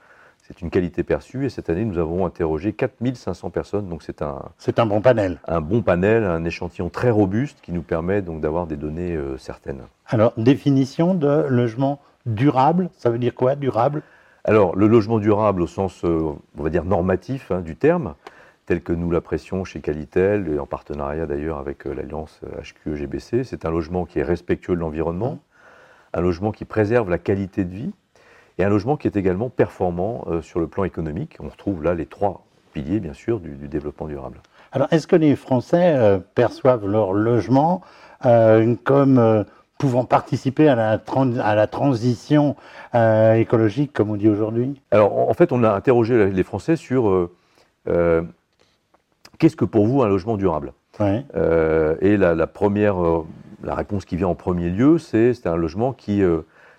C'est 0.48 0.62
une 0.62 0.70
qualité 0.70 1.02
perçue 1.02 1.46
et 1.46 1.50
cette 1.50 1.72
année, 1.72 1.86
nous 1.86 1.98
avons 1.98 2.24
interrogé 2.24 2.72
4500 2.72 3.50
personnes. 3.50 3.90
Donc 3.90 4.04
c'est 4.04 4.22
un, 4.22 4.44
c'est 4.60 4.78
un 4.78 4.86
bon 4.86 5.02
panel. 5.02 5.40
Un 5.48 5.60
bon 5.60 5.82
panel, 5.82 6.24
un 6.24 6.44
échantillon 6.46 6.90
très 6.90 7.10
robuste 7.10 7.58
qui 7.64 7.72
nous 7.72 7.82
permet 7.82 8.22
donc 8.22 8.42
d'avoir 8.42 8.68
des 8.68 8.76
données 8.76 9.16
euh, 9.16 9.38
certaines. 9.38 9.82
Alors, 10.06 10.34
définition 10.38 11.16
de 11.16 11.48
logement 11.50 12.00
durable, 12.28 12.90
ça 12.96 13.10
veut 13.10 13.18
dire 13.18 13.34
quoi, 13.34 13.56
durable? 13.56 14.04
Alors, 14.44 14.76
le 14.76 14.86
logement 14.86 15.18
durable 15.18 15.64
au 15.64 15.68
sens, 15.68 16.06
euh, 16.06 16.34
on 16.56 16.64
va 16.64 16.70
dire, 16.70 16.86
normatif 16.86 17.50
hein, 17.50 17.62
du 17.62 17.76
terme, 17.76 18.14
tel 18.68 18.84
que 18.84 18.94
nous 18.94 19.10
l'apprécions 19.10 19.64
chez 19.64 19.80
Qualitel, 19.80 20.48
et 20.48 20.60
en 20.60 20.68
partenariat 20.68 21.26
d'ailleurs 21.26 21.58
avec 21.58 21.88
euh, 21.88 21.94
l'alliance 21.96 22.42
HQE-GBC, 22.62 23.46
c'est 23.46 23.66
un 23.66 23.72
logement 23.72 24.06
qui 24.06 24.20
est 24.20 24.24
respectueux 24.24 24.76
de 24.76 24.82
l'environnement, 24.82 25.34
mmh. 25.34 25.40
un 26.14 26.22
logement 26.22 26.52
qui 26.52 26.66
préserve 26.66 27.10
la 27.10 27.18
qualité 27.18 27.66
de 27.66 27.74
vie, 27.74 27.94
et 28.58 28.64
un 28.64 28.70
logement 28.70 28.98
qui 28.98 29.08
est 29.08 29.16
également 29.16 29.50
performant 29.50 30.26
euh, 30.28 30.42
sur 30.42 30.60
le 30.60 30.68
plan 30.68 30.84
économique. 30.84 31.38
On 31.40 31.50
retrouve 31.50 31.84
là 31.84 31.94
les 31.94 32.06
trois 32.06 32.46
piliers, 32.74 33.00
bien 33.00 33.14
sûr, 33.14 33.40
du, 33.40 33.68
développement 33.68 34.08
durable. 34.08 34.42
Alors, 34.72 34.88
est-ce 34.92 35.08
que 35.08 35.16
les 35.16 35.36
Français 35.36 35.96
euh, 35.96 36.20
perçoivent 36.36 36.88
leur 36.88 37.14
logement 37.14 37.82
euh, 38.26 38.76
comme 38.84 39.46
pouvant 39.78 40.06
participer 40.06 40.70
à 40.70 40.76
la, 40.76 41.02
à 41.44 41.56
la 41.56 41.68
transition 41.68 42.56
écologique, 42.94 43.92
comme 43.92 44.10
on 44.10 44.16
dit 44.16 44.30
aujourd'hui? 44.30 44.82
Alors, 44.92 45.30
en 45.30 45.34
fait, 45.34 45.52
on 45.52 45.64
a 45.64 45.72
interrogé 45.72 46.30
les 46.32 46.44
Français 46.44 46.78
sur 46.78 47.30
qu'est-ce 47.86 49.56
que 49.58 49.66
pour 49.66 49.86
vous 49.86 50.02
un 50.02 50.08
logement 50.08 50.38
durable? 50.38 50.72
Et 51.02 52.16
la, 52.16 52.36
la 52.36 52.48
première, 52.48 52.96
la 53.64 53.76
réponse 53.76 54.06
qui 54.06 54.16
vient 54.16 54.30
en 54.30 54.36
premier 54.36 54.70
lieu, 54.70 54.98
c'est 54.98 55.46
un 55.46 55.58
logement 55.58 55.92
qui 55.92 56.24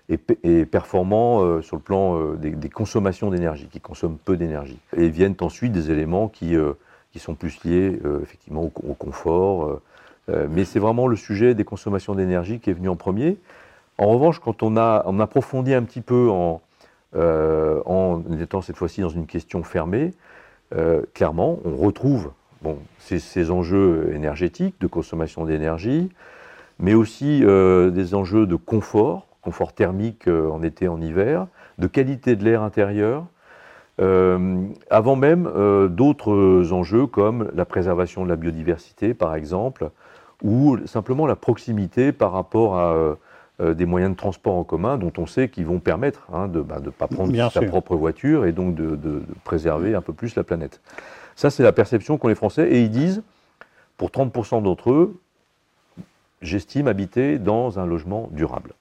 et, 0.09 0.65
performant 0.65 1.43
euh, 1.43 1.63
sur 1.63 1.77
le 1.77 1.83
plan 1.83 2.19
euh, 2.19 2.37
des, 2.37 2.69
consommations 2.69 3.31
d'énergie, 3.31 3.69
qui 3.71 3.81
consomment 3.81 4.19
peu 4.25 4.37
d'énergie. 4.37 4.79
Et 4.97 5.09
viennent 5.09 5.37
ensuite 5.41 5.73
des 5.73 5.91
éléments 5.91 6.29
qui, 6.29 6.57
euh, 6.57 6.75
qui 7.13 7.19
sont 7.19 7.35
plus 7.35 7.63
liés 7.65 7.99
effectivement 8.23 8.63
au, 8.63 8.95
confort. 8.95 9.81
mais 10.29 10.65
c'est 10.65 10.79
vraiment 10.79 11.07
le 11.07 11.17
sujet 11.17 11.55
des 11.55 11.65
consommations 11.65 12.15
d'énergie 12.15 12.61
qui 12.61 12.71
est 12.71 12.75
venu 12.75 12.89
en 12.89 12.97
premier. 12.97 13.39
En 13.99 14.09
revanche, 14.09 14.39
quand 14.39 14.63
on 14.63 14.77
a 14.77 15.03
on 15.07 15.19
approfondit 15.19 15.73
un 15.73 15.83
petit 15.83 16.03
peu 16.03 16.29
en, 16.31 16.61
en 17.15 18.23
étant 18.39 18.61
cette 18.61 18.77
fois-ci 18.77 19.01
dans 19.01 19.09
une 19.09 19.27
question 19.27 19.63
fermée, 19.63 20.13
clairement, 21.15 21.59
on 21.65 21.77
retrouve 21.77 22.33
bon, 22.61 22.79
ces, 22.99 23.19
ces, 23.19 23.51
enjeux 23.51 24.13
énergétiques, 24.15 24.75
de 24.81 24.87
consommation 24.87 25.47
d'énergie, 25.47 26.11
mais 26.79 26.93
aussi 26.93 27.41
des 27.41 28.15
enjeux 28.15 28.47
de 28.47 28.57
confort, 28.57 29.26
confort 29.47 29.73
thermique 29.73 30.27
euh, 30.27 30.51
en 30.51 30.61
été, 30.65 30.89
en 30.89 31.01
hiver, 31.01 31.47
de 31.79 31.87
qualité 31.87 32.35
de 32.35 32.43
l'air 32.43 32.63
intérieur, 32.63 33.27
euh, 34.01 34.67
avant 34.91 35.15
même 35.15 35.47
euh, 35.47 35.87
d'autres 35.87 36.73
enjeux 36.73 37.07
comme 37.07 37.49
la 37.55 37.65
préservation 37.65 38.25
de 38.25 38.29
la 38.29 38.35
biodiversité, 38.35 39.15
par 39.15 39.37
exemple, 39.37 39.91
ou 40.43 40.79
simplement 40.87 41.29
la 41.29 41.37
proximité 41.37 42.11
par 42.11 42.33
rapport 42.33 42.77
à 42.77 43.17
des 43.73 43.87
moyens 43.87 44.13
de 44.13 44.17
transport 44.19 44.55
en 44.55 44.65
commun 44.65 44.99
dont 44.99 45.13
on 45.17 45.25
sait 45.25 45.49
qu'ils 45.49 45.65
vont 45.65 45.81
permettre 45.81 46.29
hein, 46.31 46.47
de 46.47 46.59
ne 46.59 46.63
bah, 46.63 46.79
pas 46.99 47.07
prendre 47.07 47.35
sa 47.51 47.63
propre 47.63 47.97
voiture 47.97 48.45
et 48.45 48.53
donc 48.53 48.75
de, 48.75 48.97
de, 48.97 49.23
préserver 49.45 49.95
un 49.95 50.03
peu 50.03 50.13
plus 50.13 50.37
la 50.37 50.45
planète. 50.45 50.83
Ça, 51.37 51.49
c'est 51.49 51.63
la 51.63 51.73
perception 51.73 52.19
qu'ont 52.19 52.29
les 52.29 52.35
Français 52.35 52.69
et 52.69 52.83
ils 52.83 52.91
disent, 52.91 53.23
pour 53.97 54.11
30% 54.11 54.63
d'entre 54.63 54.91
eux, 54.91 55.19
j'estime 56.43 56.87
habiter 56.87 57.39
dans 57.39 57.79
un 57.79 57.87
logement 57.87 58.29
durable. 58.31 58.75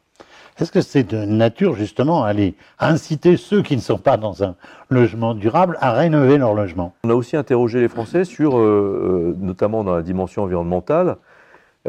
Est-ce 0.58 0.72
que 0.72 0.80
c'est 0.80 1.04
de 1.04 1.26
nature 1.26 1.76
justement 1.76 2.24
à 2.24 2.30
aller 2.30 2.56
inciter 2.80 3.36
ceux 3.36 3.62
qui 3.62 3.76
ne 3.76 3.82
sont 3.82 3.98
pas 3.98 4.16
dans 4.16 4.42
un 4.42 4.56
logement 4.90 5.34
durable 5.34 5.78
à 5.82 5.92
rénover 5.92 6.38
leur 6.38 6.54
logement? 6.54 6.94
On 7.04 7.10
a 7.10 7.14
aussi 7.14 7.36
interrogé 7.36 7.82
les 7.82 7.90
Français 7.90 8.24
sur, 8.24 8.58
euh, 8.58 9.34
euh, 9.34 9.38
notamment 9.38 9.84
dans 9.84 9.94
la 9.94 10.02
dimension 10.02 10.44
environnementale, 10.44 11.18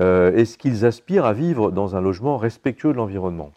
euh, 0.01 0.35
est-ce 0.35 0.59
qu'ils 0.59 0.85
aspirent 0.85 1.27
à 1.27 1.33
vivre 1.33 1.71
dans 1.71 1.95
un 1.95 2.01
logement 2.01 2.39
respectueux 2.39 2.93
de 2.93 2.97
l'environnement? 2.97 3.53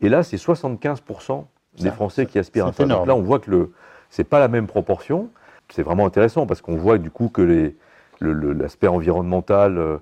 Et 0.00 0.08
là, 0.08 0.22
c'est 0.22 0.36
75% 0.36 1.44
des 1.80 1.90
Français 1.90 2.26
qui 2.26 2.38
aspirent 2.38 2.68
à 2.68 2.72
ça. 2.72 2.86
Donc 2.86 3.06
là, 3.06 3.16
on 3.16 3.22
voit 3.22 3.40
que 3.40 3.50
le, 3.50 3.72
c'est 4.10 4.24
pas 4.24 4.38
la 4.38 4.48
même 4.48 4.68
proportion. 4.68 5.28
C'est 5.70 5.82
vraiment 5.82 6.06
intéressant 6.06 6.46
parce 6.46 6.62
qu'on 6.62 6.76
voit 6.76 6.98
du 6.98 7.10
coup 7.10 7.28
que 7.28 7.72
l'aspect 8.20 8.86
environnemental 8.86 9.98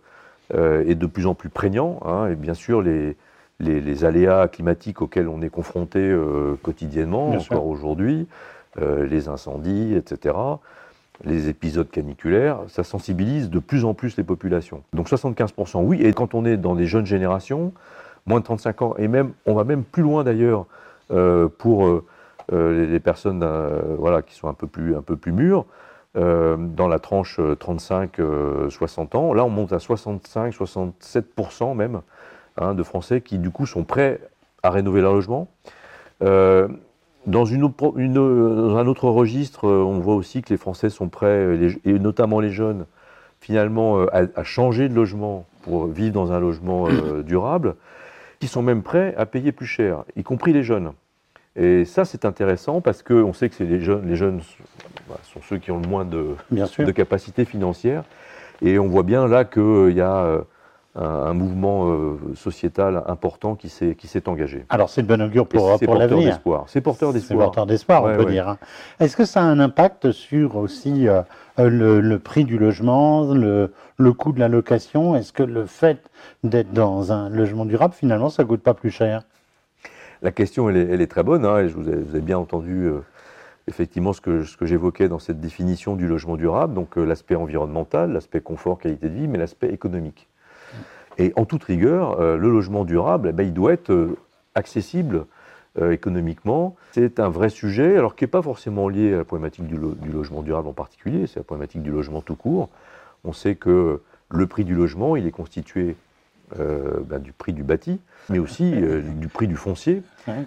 est 0.54 0.94
de 0.94 1.06
plus 1.06 1.26
en 1.26 1.35
plus 1.35 1.49
prégnant. 1.49 1.99
Hein, 2.04 2.28
et 2.28 2.37
bien 2.37 2.54
sûr, 2.54 2.80
les, 2.80 3.16
les, 3.61 4.05
aléas 4.05 4.49
climatiques 4.49 5.03
auxquels 5.03 5.29
on 5.29 5.43
est 5.43 5.50
confronté 5.50 5.99
euh, 5.99 6.57
quotidiennement, 6.62 7.31
encore 7.31 7.67
aujourd'hui, 7.67 8.27
euh, 8.81 9.07
les 9.07 9.29
incendies, 9.29 9.95
etc., 9.95 10.35
les 11.25 11.49
épisodes 11.49 11.91
caniculaires, 11.91 12.61
ça 12.69 12.85
sensibilise 12.85 13.50
de 13.50 13.59
plus 13.59 13.85
en 13.85 13.93
plus 13.93 14.17
les 14.17 14.23
populations. 14.23 14.85
Donc 14.93 15.09
75% 15.09 15.83
oui, 15.83 16.00
et 16.00 16.12
quand 16.12 16.35
on 16.35 16.45
est 16.45 16.57
dans 16.57 16.77
des 16.77 16.87
jeunes 16.87 17.07
générations, 17.07 17.73
moins 18.27 18.38
de 18.38 18.45
35 18.45 18.83
ans, 18.83 18.95
et 18.99 19.09
même, 19.09 19.33
on 19.45 19.55
va 19.55 19.65
même 19.65 19.83
plus 19.83 20.05
loin 20.05 20.23
d'ailleurs 20.23 20.67
euh, 21.11 21.49
pour 21.49 22.03
les, 22.53 23.00
personnes 23.00 23.45
voilà, 23.99 24.23
qui 24.23 24.35
sont 24.35 24.49
un 24.49 24.55
peu 24.55 24.69
plus, 24.69 24.97
un 24.97 25.03
peu 25.03 25.17
plus 25.17 25.33
mûres, 25.33 25.67
dans 26.15 26.88
la 26.88 26.99
tranche 26.99 27.38
35-60 27.41 29.17
ans, 29.17 29.35
là 29.35 29.45
on 29.45 29.50
monte 29.50 29.73
à 29.73 29.79
65-67% 29.79 31.77
même 31.77 32.00
Hein, 32.61 32.75
de 32.75 32.83
Français 32.83 33.21
qui, 33.21 33.38
du 33.38 33.50
coup, 33.50 33.67
sont 33.67 33.85
prêts 33.85 34.21
à 34.65 34.71
rénover 34.71 35.00
leur 35.00 35.12
logement. 35.12 35.49
Euh, 36.23 36.67
dans, 37.27 37.45
une, 37.45 37.62
un 37.62 38.87
autre 38.87 39.09
registre, 39.09 39.69
euh, 39.69 39.83
on 39.85 40.00
voit 40.00 40.17
aussi 40.17 40.43
que 40.43 40.50
les 40.50 40.57
Français 40.57 40.91
sont 40.91 41.09
prêts, 41.09 41.57
et 41.85 41.93
notamment 41.93 42.41
les 42.41 42.50
jeunes, 42.50 42.87
finalement, 43.41 44.00
euh, 44.00 44.07
à, 44.35 44.43
changer 44.43 44.88
de 44.88 44.95
logement 44.95 45.47
pour 45.62 45.87
vivre 45.87 46.12
dans 46.12 46.33
un 46.33 46.41
logement 46.41 46.88
durable, 47.25 47.77
qui 48.41 48.49
sont 48.49 48.62
même 48.62 48.83
prêts 48.83 49.15
à 49.17 49.25
payer 49.25 49.53
plus 49.53 49.67
cher, 49.67 50.03
y 50.17 50.25
compris 50.25 50.53
les 50.53 50.65
jeunes. 50.65 50.93
Et 51.55 51.85
ça, 51.85 52.05
c'est 52.05 52.25
intéressant 52.25 52.81
parce 52.81 53.05
qu'on 53.05 53.33
sait 53.33 53.49
que 53.50 53.62
les 53.62 53.81
jeunes, 53.81 54.09
les 54.09 54.17
jeunes 54.17 54.41
bah, 55.09 55.19
sont 55.23 55.41
ceux 55.49 55.59
qui 55.59 55.71
ont 55.71 55.81
le 55.81 55.88
moins 55.88 56.05
de, 56.05 56.35
de 56.50 56.91
capacité 56.91 57.45
financière. 57.45 58.03
Et 58.62 58.81
on 58.81 58.88
voit 58.88 59.03
bien 59.05 59.29
là 59.29 59.45
qu'il 59.45 59.93
y 59.93 60.00
a 60.00 60.41
un, 60.95 61.33
mouvement 61.33 61.90
euh, 61.90 62.16
sociétal 62.35 63.02
important 63.07 63.54
qui 63.54 63.68
s'est 63.68 64.28
engagé. 64.28 64.64
Alors 64.68 64.90
c'est 64.90 65.02
de 65.02 65.07
bon 65.07 65.21
augure 65.23 65.47
pour, 65.47 65.78
pour 65.78 65.95
l'avenir. 65.95 66.40
C'est 66.66 66.80
porteur 66.80 67.12
d'espoir. 67.12 67.28
C'est 67.28 67.35
porteur 67.37 67.66
d'espoir, 67.66 68.04
on 68.04 68.16
peut 68.16 68.25
dire. 68.25 68.49
Hein. 68.49 68.59
Est-ce 68.99 69.16
que 69.16 69.25
ça 69.25 69.40
a 69.40 69.45
un 69.45 69.61
impact 69.61 70.11
sur 70.12 70.57
aussi 70.57 71.07
euh, 71.09 71.23
le, 71.59 72.16
prix 72.18 72.45
du 72.45 72.59
logement, 72.59 73.33
le, 73.33 73.73
le 73.97 74.12
coût 74.12 74.33
de 74.33 74.40
la 74.40 74.49
location? 74.49 75.14
Est-ce 75.14 75.33
que 75.33 75.42
le 75.42 75.66
fait 75.66 76.11
d'être 76.42 76.73
dans 76.73 77.12
un 77.12 77.28
logement 77.28 77.64
durable, 77.64 77.95
finalement, 77.95 78.28
ça 78.28 78.45
coûte 78.45 78.62
pas 78.62 78.75
plus 78.75 78.90
cher? 78.90 79.23
La 80.23 80.33
question, 80.33 80.68
elle 80.68 80.76
est, 80.76 80.88
elle 80.90 81.00
est 81.00 81.07
très 81.07 81.23
bonne. 81.23 81.45
Hein, 81.45 81.61
et 81.61 81.68
je 81.68 81.75
vous 81.75 81.88
ai, 81.88 82.21
bien 82.21 82.38
entendu 82.38 82.87
euh, 82.87 83.00
effectivement 83.68 84.12
ce 84.12 84.21
que, 84.21 84.42
ce 84.42 84.57
que 84.57 84.66
j'évoquais 84.66 85.09
dans 85.09 85.21
cette 85.21 85.40
définition 85.40 85.95
du 85.95 86.09
logement 86.09 86.37
durable, 86.37 86.75
donc 86.75 86.97
l'aspect 86.97 87.37
environnemental, 87.37 88.11
l'aspect 88.11 88.40
confort, 88.40 88.78
qualité 88.78 89.09
de 89.09 89.14
vie, 89.14 89.28
mais 89.28 89.38
l'aspect 89.38 89.68
économique. 89.68 90.28
Et 91.18 91.32
en 91.37 91.44
toute 91.44 91.64
rigueur, 91.64 92.20
euh, 92.20 92.37
le 92.37 92.48
logement 92.48 92.84
durable, 92.84 93.28
eh 93.30 93.32
ben, 93.32 93.42
il 93.42 93.52
doit 93.52 93.72
être 93.72 93.90
euh, 93.90 94.16
accessible 94.54 95.26
euh, 95.80 95.90
économiquement. 95.90 96.76
C'est 96.92 97.18
un 97.18 97.28
vrai 97.28 97.50
sujet, 97.50 97.96
alors 97.96 98.14
qui 98.14 98.25
n'est 98.25 98.28
pas 98.28 98.42
forcément 98.42 98.88
lié 98.88 99.12
à 99.14 99.18
la 99.18 99.25
problématique 99.25 99.66
du, 99.66 99.76
logement 99.76 100.42
durable 100.42 100.68
en 100.68 100.72
particulier, 100.72 101.26
c'est 101.26 101.40
la 101.40 101.44
problématique 101.44 101.82
du 101.82 101.90
logement 101.90 102.22
tout 102.22 102.37
court. 102.37 102.68
On 103.25 103.32
sait 103.32 103.56
que 103.56 104.00
le 104.30 104.46
prix 104.46 104.64
du 104.64 104.75
logement, 104.75 105.16
il 105.16 105.26
est 105.26 105.32
constitué 105.32 105.96
ben, 106.56 107.18
du 107.18 107.32
prix 107.32 107.52
du 107.52 107.62
bâti, 107.62 108.00
mais 108.30 108.38
aussi 108.38 108.72
du 108.72 109.28
prix 109.28 109.48
du 109.48 109.56
foncier. 109.56 110.02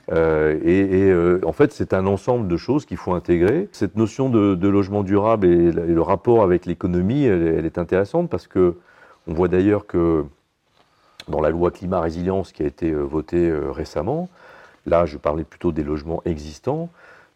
et, 0.09 1.13
en 1.45 1.51
fait, 1.51 1.71
c'est 1.73 1.93
un 1.93 2.07
ensemble 2.07 2.47
de 2.47 2.57
choses 2.57 2.85
qu'il 2.85 2.97
faut 2.97 3.13
intégrer. 3.13 3.69
Cette 3.71 3.97
notion 3.97 4.29
de, 4.29 4.67
logement 4.67 5.03
durable 5.03 5.45
et, 5.45 5.71
le 5.71 6.01
rapport 6.01 6.43
avec 6.43 6.65
l'économie, 6.65 7.25
elle, 7.25 7.45
elle, 7.45 7.65
est 7.65 7.77
intéressante 7.77 8.29
parce 8.29 8.47
que 8.47 8.77
on 9.27 9.33
voit 9.33 9.47
d'ailleurs 9.47 9.85
que 9.85 10.25
dans 11.27 11.41
la 11.41 11.49
loi 11.49 11.71
climat 11.71 12.01
résilience 12.01 12.51
qui 12.51 12.63
a 12.63 12.65
été 12.65 12.91
euh, 12.91 13.01
votée 13.01 13.49
euh, 13.49 13.71
récemment, 13.71 14.29
là 14.85 15.05
je 15.05 15.17
parlais 15.17 15.43
plutôt 15.43 15.71
des 15.71 15.83
logements 15.83 16.21
existants, 16.25 16.89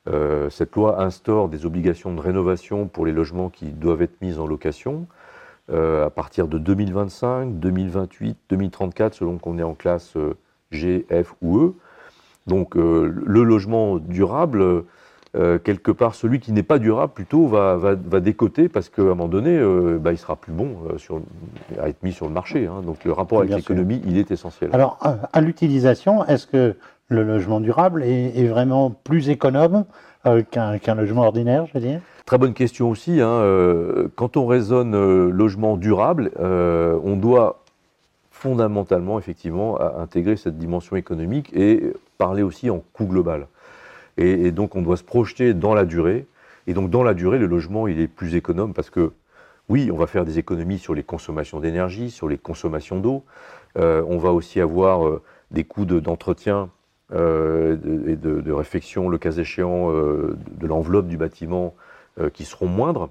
euh, 0.08 0.50
cette 0.50 0.76
loi 0.76 1.02
instaure 1.02 1.50
des 1.50 1.66
obligations 1.66 2.14
de 2.14 2.22
rénovation 2.22 2.88
pour 2.88 3.06
les 3.06 3.12
logements 3.12 3.50
qui 3.50 3.68
doivent 3.68 4.02
être 4.02 4.22
mis 4.22 4.38
en 4.38 4.48
location 4.48 5.08
à 5.68 6.12
partir 6.12 6.48
de 6.48 6.60
2025, 6.60 7.60
2028, 7.60 8.38
2034, 8.50 9.16
selon 9.16 9.40
qu'on 9.40 9.58
est 9.58 9.64
en 9.64 9.74
classe 9.74 10.14
G, 10.70 11.08
F 11.10 11.34
ou 11.42 11.58
E. 11.58 11.74
Donc 12.46 12.76
le 12.76 13.08
logement 13.44 13.98
durable, 13.98 14.84
euh, 15.36 15.60
quelque 15.60 15.92
part, 15.92 16.16
celui 16.16 16.40
qui 16.40 16.52
n'est 16.52 16.64
pas 16.64 16.80
durable, 16.80 17.12
plutôt, 17.14 17.48
va, 17.48 17.76
va, 17.76 17.96
va 17.96 18.20
décoter 18.20 18.70
parce 18.70 18.90
qu'à 18.90 19.02
un 19.02 19.06
moment 19.06 19.28
donné, 19.28 19.58
euh, 19.58 19.98
bah, 20.00 20.12
il 20.12 20.18
sera 20.18 20.36
plus 20.36 20.54
bon 20.54 20.78
euh, 20.90 20.98
sur, 20.98 21.20
à 21.80 21.90
être 21.90 22.02
mis 22.04 22.14
sur 22.14 22.28
le 22.28 22.34
marché. 22.34 22.68
Hein. 22.68 22.82
Donc 22.86 23.04
le 23.04 23.12
rapport 23.12 23.40
avec 23.40 23.54
l'économie, 23.54 24.02
il 24.06 24.18
est 24.18 24.32
essentiel. 24.32 24.70
Alors, 24.74 24.98
à, 25.34 25.42
l'utilisation, 25.42 26.26
est-ce 26.26 26.48
que 26.48 26.76
le 27.10 27.24
logement 27.24 27.60
durable 27.60 28.04
est, 28.04 28.48
vraiment 28.48 28.90
plus 28.90 29.30
économe 29.30 29.86
qu'un 30.52 30.96
logement 30.96 31.24
ordinaire, 31.24 31.68
je 31.68 31.74
veux 31.74 31.86
dire? 31.86 32.00
Très 32.26 32.40
bonne 32.40 32.54
question 32.54 32.90
aussi. 32.90 33.22
Hein. 33.22 33.44
quand 34.16 34.38
on 34.38 34.48
raisonne 34.48 35.30
logement 35.30 35.78
durable, 35.78 36.32
on 36.40 37.16
doit 37.16 37.62
fondamentalement, 38.32 39.20
effectivement, 39.20 39.80
intégrer 40.00 40.36
cette 40.36 40.58
dimension 40.58 40.96
économique 40.96 41.52
et 41.54 41.94
parler 42.18 42.42
aussi 42.42 42.72
en 42.72 42.82
coût 42.94 43.06
global. 43.06 43.48
Et, 44.18 44.52
donc 44.52 44.76
on 44.76 44.82
doit 44.82 44.98
se 44.98 45.04
projeter 45.04 45.54
dans 45.54 45.74
la 45.74 45.86
durée. 45.86 46.26
Et 46.68 46.74
donc 46.74 46.90
dans 46.90 47.04
la 47.04 47.14
durée, 47.14 47.38
le 47.38 47.48
logement, 47.48 47.88
il 47.88 48.00
est 48.00 48.08
plus 48.08 48.36
économe 48.36 48.74
parce 48.74 48.90
que 48.90 49.12
oui, 49.68 49.90
on 49.92 49.98
va 49.98 50.08
faire 50.08 50.26
des 50.26 50.38
économies 50.38 50.78
sur 50.78 50.94
les 50.94 51.04
consommations 51.04 51.60
d'énergie, 51.60 52.12
sur 52.12 52.28
les 52.28 52.38
consommations 52.38 53.00
d'eau. 53.00 53.24
Euh, 53.78 54.04
on 54.08 54.18
va 54.18 54.32
aussi 54.32 54.62
avoir 54.62 55.08
euh, 55.08 55.22
des 55.52 55.64
coûts 55.64 55.86
d'entretien 55.86 56.70
euh, 57.14 57.76
et 58.08 58.16
de, 58.16 58.52
réfection, 58.52 59.10
le 59.10 59.18
cas 59.18 59.32
échéant, 59.32 59.92
de 59.92 60.68
l'enveloppe 60.68 61.08
du 61.08 61.18
bâtiment 61.18 61.76
qui 62.34 62.46
seront 62.46 62.68
moindres. 62.68 63.10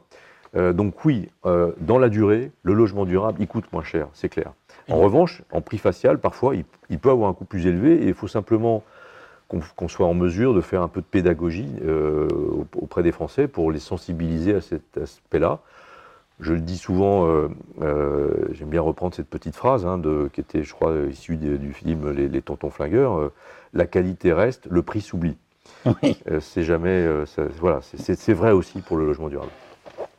donc 0.55 1.05
oui, 1.05 1.29
dans 1.45 1.99
la 1.99 2.09
durée, 2.09 2.51
le 2.63 2.73
logement 2.73 3.05
durable, 3.05 3.39
il 3.41 3.47
coûte 3.47 3.71
moins 3.73 3.85
cher, 3.85 4.09
c'est 4.15 4.31
clair. 4.31 4.53
En 4.91 4.99
revanche, 4.99 5.43
en 5.53 5.61
prix 5.61 5.79
facial, 5.79 6.19
parfois, 6.19 6.57
il, 6.57 6.65
il, 6.91 6.99
peut 6.99 7.11
avoir 7.11 7.31
un 7.31 7.35
coût 7.35 7.45
plus 7.45 7.67
élevé 7.67 8.03
et 8.03 8.09
il 8.09 8.15
faut 8.15 8.29
simplement 8.29 8.83
qu'on 9.49 9.89
soit 9.89 10.07
en 10.07 10.15
mesure 10.15 10.55
de 10.55 10.61
faire 10.61 10.83
un 10.83 10.89
peu 10.89 11.01
de 11.01 11.07
pédagogie 11.07 11.69
euh, 11.85 12.29
auprès 12.77 13.03
des 13.03 13.13
Français 13.13 13.47
pour 13.47 13.71
les 13.71 13.79
sensibiliser 13.79 14.55
à 14.55 14.61
cet 14.61 14.99
aspect-là. 14.99 15.61
Je 16.41 16.53
le 16.53 16.61
dis 16.61 16.79
souvent, 16.79 17.29
euh, 17.29 17.49
euh, 17.83 18.31
j'aime 18.53 18.71
bien 18.71 18.81
reprendre 18.81 19.15
cette 19.15 19.29
petite 19.29 19.55
phrase 19.55 19.87
hein, 19.87 19.99
de, 19.99 20.29
qui 20.33 20.41
était, 20.41 20.65
je 20.65 20.73
crois, 20.73 20.95
issue 21.11 21.37
du 21.37 21.73
film 21.73 22.11
Les, 22.11 22.43
Tontons 22.43 22.71
Flingueurs 22.71 23.31
la 23.73 23.87
qualité 23.87 24.33
reste, 24.33 24.67
le 24.71 24.83
prix 24.83 25.01
s'oublie. 25.01 25.37
Oui. 25.87 26.19
c'est 26.41 26.63
jamais, 26.63 27.07
voilà, 27.61 27.81
c'est 27.83 28.33
vrai 28.33 28.53
aussi 28.53 28.81
pour 28.81 28.97
le 28.97 29.07
logement 29.07 29.29
durable. 29.29 29.51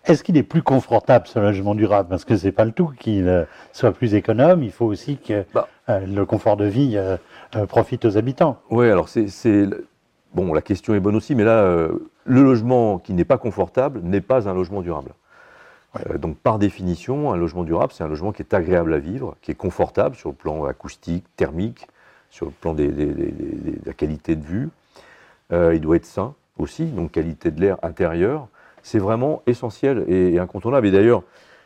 Est-ce 0.05 0.23
qu'il 0.23 0.37
est 0.37 0.43
plus 0.43 0.61
confortable 0.61 1.27
ce 1.27 1.39
logement 1.39 1.75
durable? 1.75 2.09
Parce 2.09 2.25
que 2.25 2.37
c'est 2.37 2.51
pas 2.51 2.65
le 2.65 2.71
tout 2.71 2.91
qu'il 2.99 3.47
soit 3.73 3.91
plus 3.91 4.13
économe, 4.13 4.63
il 4.63 4.71
faut 4.71 4.85
aussi 4.85 5.17
que 5.17 5.45
bah. 5.53 5.67
le 5.87 6.25
confort 6.25 6.57
de 6.57 6.65
vie 6.65 6.97
euh, 7.55 7.65
profite 7.67 8.05
aux 8.05 8.17
habitants. 8.17 8.59
Oui, 8.69 8.89
alors 8.89 9.07
c'est. 9.09 9.69
Bon, 10.33 10.53
la 10.53 10.61
question 10.61 10.93
est 10.93 10.99
bonne 10.99 11.15
aussi, 11.15 11.33
mais 11.33 11.45
là, 11.45 11.59
euh, 11.59 12.09
le 12.25 12.43
logement 12.43 12.99
qui 12.99 13.13
n'est 13.13 13.23
pas 13.23 13.37
confortable 13.37 14.01
n'est 14.03 14.21
pas 14.21 14.49
un 14.49 14.53
logement 14.53 14.81
durable. 14.81 15.11
Euh, 16.09 16.17
donc, 16.17 16.37
par 16.37 16.59
définition, 16.59 17.31
un 17.31 17.37
logement 17.37 17.63
durable, 17.63 17.93
c'est 17.93 18.03
un 18.03 18.09
logement 18.09 18.33
qui 18.33 18.41
est 18.41 18.53
agréable 18.53 18.93
à 18.93 18.99
vivre, 18.99 19.35
qui 19.41 19.51
est 19.51 19.55
confortable 19.55 20.15
sur 20.15 20.29
le 20.29 20.35
plan 20.35 20.65
acoustique, 20.65 21.23
thermique, 21.37 21.87
sur 22.29 22.47
le 22.47 22.51
plan 22.51 22.73
de 22.73 22.91
la 23.85 23.93
qualité 23.93 24.35
de 24.35 24.43
vue. 24.43 24.69
il 25.51 25.79
doit 25.79 25.95
être 25.95 26.05
sain 26.05 26.33
aussi, 26.57 26.85
donc 26.85 27.11
qualité 27.11 27.51
de 27.51 27.61
l'air 27.61 27.77
intérieur. 27.81 28.49
C'est 28.85 28.99
vraiment 28.99 29.41
essentiel 29.47 30.05
et, 30.07 30.37
incontournable. 30.37 30.85
Et 30.85 30.91
d'ailleurs, 30.91 31.23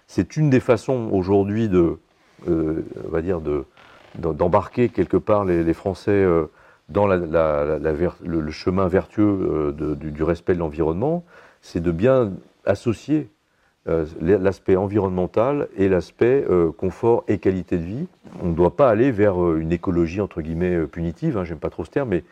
c'est 0.07 0.37
une 0.37 0.49
des 0.49 0.61
façons 0.61 1.09
aujourd'hui 1.11 1.67
de, 1.67 1.97
on 2.47 3.09
va 3.09 3.21
dire, 3.21 3.41
de, 3.41 3.65
d'embarquer 4.15 4.87
quelque 4.87 5.17
part 5.17 5.43
les, 5.43 5.73
Français 5.73 6.11
euh, 6.11 6.45
dans 6.87 7.07
le, 7.07 8.51
chemin 8.51 8.87
vertueux 8.87 9.73
euh, 9.77 9.95
du, 9.95 10.23
respect 10.23 10.53
de 10.53 10.59
l'environnement, 10.59 11.25
c'est 11.61 11.81
de 11.81 11.91
bien 11.91 12.31
associer 12.65 13.27
euh, 13.89 14.05
l'aspect 14.21 14.77
environnemental 14.77 15.67
et 15.75 15.89
l'aspect 15.89 16.45
confort 16.77 17.25
et 17.27 17.37
qualité 17.37 17.77
de 17.77 17.83
vie. 17.83 18.07
On 18.41 18.47
ne 18.47 18.55
doit 18.55 18.77
pas 18.77 18.89
aller 18.89 19.11
vers 19.11 19.55
une 19.57 19.73
écologie 19.73 20.21
entre 20.21 20.41
guillemets 20.41 20.87
punitive, 20.87 21.37
hein, 21.37 21.43
j'aime 21.43 21.59
pas 21.59 21.69
trop 21.69 21.83
ce 21.83 21.91
terme, 21.91 22.11
mais 22.11 22.23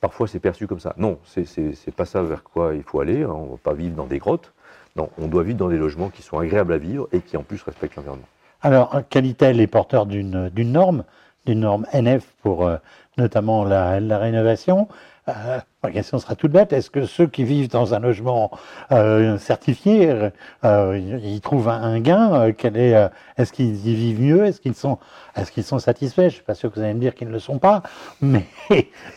parfois 0.00 0.28
c'est 0.28 0.38
perçu 0.38 0.66
comme 0.66 0.80
ça. 0.80 0.94
Non, 0.96 1.18
c'est 1.24 1.94
pas 1.94 2.04
ça 2.04 2.22
vers 2.22 2.42
quoi 2.42 2.74
il 2.74 2.82
faut 2.82 3.00
aller, 3.00 3.22
hein, 3.22 3.32
on 3.32 3.44
ne 3.44 3.50
va 3.52 3.56
pas 3.62 3.74
vivre 3.74 3.96
dans 3.96 4.06
des 4.06 4.18
grottes. 4.18 4.52
Non, 4.96 5.10
on 5.18 5.28
doit 5.28 5.42
vivre 5.42 5.58
dans 5.58 5.68
des 5.68 5.76
logements 5.76 6.08
qui 6.08 6.22
sont 6.22 6.38
agréables 6.38 6.72
à 6.72 6.78
vivre 6.78 7.06
et 7.12 7.20
qui 7.20 7.36
en 7.36 7.42
plus 7.42 7.62
respectent 7.62 7.96
l'environnement. 7.96 8.26
Alors, 8.62 9.02
Qualitel 9.10 9.60
est 9.60 9.66
porteur 9.66 10.06
d'une 10.06 10.50
norme 10.56 11.04
d'une 11.46 11.60
norme 11.60 11.86
NF 11.94 12.26
pour 12.42 12.66
euh, 12.66 12.76
notamment 13.16 13.64
la, 13.64 14.18
rénovation. 14.18 14.88
Euh, 15.28 15.58
ma 15.82 15.90
question 15.90 16.18
sera 16.18 16.36
toute 16.36 16.52
bête. 16.52 16.72
Est-ce 16.72 16.90
que 16.90 17.04
ceux 17.04 17.26
qui 17.26 17.44
vivent 17.44 17.68
dans 17.68 17.94
un 17.94 17.98
logement 17.98 18.50
euh, 18.92 19.38
certifié, 19.38 20.30
ils 20.62 21.40
trouvent 21.42 21.68
un, 21.68 22.00
gain 22.00 22.52
Quel 22.52 22.76
est, 22.76 23.10
Est-ce 23.36 23.52
qu'ils 23.52 23.86
y 23.88 23.94
vivent 23.94 24.20
mieux? 24.20 24.44
Est-ce 24.44 24.60
qu'ils 24.60 24.74
sont, 24.74 24.98
est-ce 25.34 25.50
qu'ils 25.50 25.64
sont 25.64 25.78
satisfaits? 25.78 26.22
Je 26.22 26.24
ne 26.26 26.30
suis 26.30 26.42
pas 26.42 26.54
sûr 26.54 26.70
que 26.70 26.76
vous 26.76 26.82
allez 26.82 26.94
me 26.94 27.00
dire 27.00 27.14
qu'ils 27.14 27.28
ne 27.28 27.32
le 27.32 27.38
sont 27.40 27.58
pas, 27.58 27.82
mais 28.20 28.46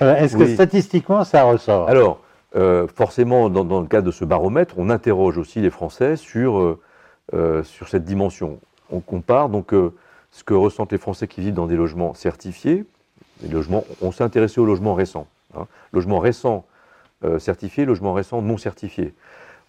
est-ce 0.01 0.35
que 0.35 0.47
statistiquement 0.47 1.23
ça 1.23 1.43
ressort? 1.43 1.87
Alors, 1.87 2.21
forcément, 2.95 3.49
dans, 3.49 3.63
dans, 3.63 3.81
le 3.81 3.87
cadre 3.87 4.07
de 4.07 4.11
ce 4.11 4.25
baromètre, 4.25 4.75
on 4.77 4.89
interroge 4.89 5.37
aussi 5.37 5.61
les 5.61 5.69
Français 5.69 6.15
sur, 6.15 6.79
sur 7.31 7.87
cette 7.87 8.03
dimension. 8.03 8.59
On 8.91 8.99
compare 8.99 9.49
donc 9.49 9.73
ce 10.31 10.43
que 10.43 10.53
ressentent 10.53 10.91
les 10.91 10.97
Français 10.97 11.27
qui 11.27 11.41
vivent 11.41 11.53
dans 11.53 11.67
des 11.67 11.75
logements 11.75 12.13
certifiés. 12.13 12.85
Les 13.43 13.49
logements, 13.49 13.85
on 14.01 14.11
s'est 14.11 14.23
intéressé 14.23 14.59
aux 14.59 14.65
logements 14.65 14.95
récents. 14.95 15.27
Hein. 15.55 15.67
Logements 15.93 16.19
récents 16.19 16.65
euh, 17.25 17.39
certifiés, 17.39 17.85
logements 17.85 18.13
récents 18.13 18.41
non 18.41 18.57
certifiés. 18.57 19.13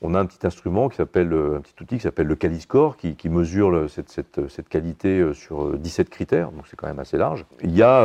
On 0.03 0.15
a 0.15 0.21
un 0.21 0.27
petit 0.27 0.47
instrument 0.47 0.89
qui 0.89 0.97
s'appelle, 0.97 1.33
euh, 1.33 1.59
un 1.59 1.61
petit 1.61 1.75
outil 1.81 1.97
qui 1.97 2.03
s'appelle 2.03 2.27
le 2.27 2.37
Caliscore, 2.37 2.97
qui, 2.97 3.17
qui 3.17 3.29
mesure 3.29 3.89
cette, 3.91 4.11
cette, 4.49 4.69
qualité 4.69 5.21
euh, 5.21 5.35
sur 5.35 5.77
17 5.77 6.09
critères, 6.09 6.53
donc 6.53 6.67
c'est 6.69 6.77
quand 6.77 6.87
même 6.87 7.01
assez 7.01 7.19
large. 7.19 7.45
Il 7.63 7.77
y 7.77 7.83
a 7.83 8.05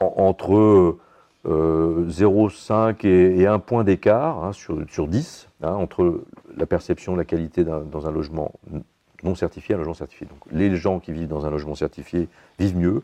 entre 0.00 0.96
0,5 1.46 3.06
et, 3.06 3.40
et, 3.40 3.46
1 3.46 3.58
point 3.58 3.84
d'écart 3.84 4.44
hein, 4.44 4.52
sur, 4.52 4.78
sur 4.90 5.08
10 5.08 5.48
hein, 5.62 5.72
entre 5.72 6.22
la 6.56 6.66
perception 6.66 7.12
de 7.12 7.18
la 7.18 7.24
qualité 7.24 7.64
dans 7.64 8.06
un 8.06 8.10
logement 8.10 8.52
non 9.22 9.34
certifié 9.34 9.74
un 9.74 9.78
logement 9.78 9.94
certifié. 9.94 10.26
Donc 10.26 10.40
les 10.50 10.74
gens 10.76 11.00
qui 11.00 11.12
vivent 11.12 11.28
dans 11.28 11.46
un 11.46 11.50
logement 11.50 11.74
certifié 11.74 12.28
vivent 12.58 12.76
mieux. 12.76 13.02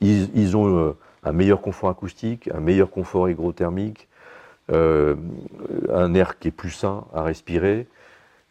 Ils, 0.00 0.56
ont 0.56 0.76
euh, 0.76 0.96
un 1.24 1.32
meilleur 1.32 1.60
confort 1.60 1.90
acoustique, 1.90 2.48
un 2.54 2.60
meilleur 2.60 2.90
confort 2.90 3.28
hygrothermique, 3.28 4.08
euh, 4.70 5.16
un 5.92 6.14
air 6.14 6.38
qui 6.38 6.48
est 6.48 6.52
plus 6.52 6.70
sain 6.70 7.04
à 7.14 7.22
respirer. 7.22 7.86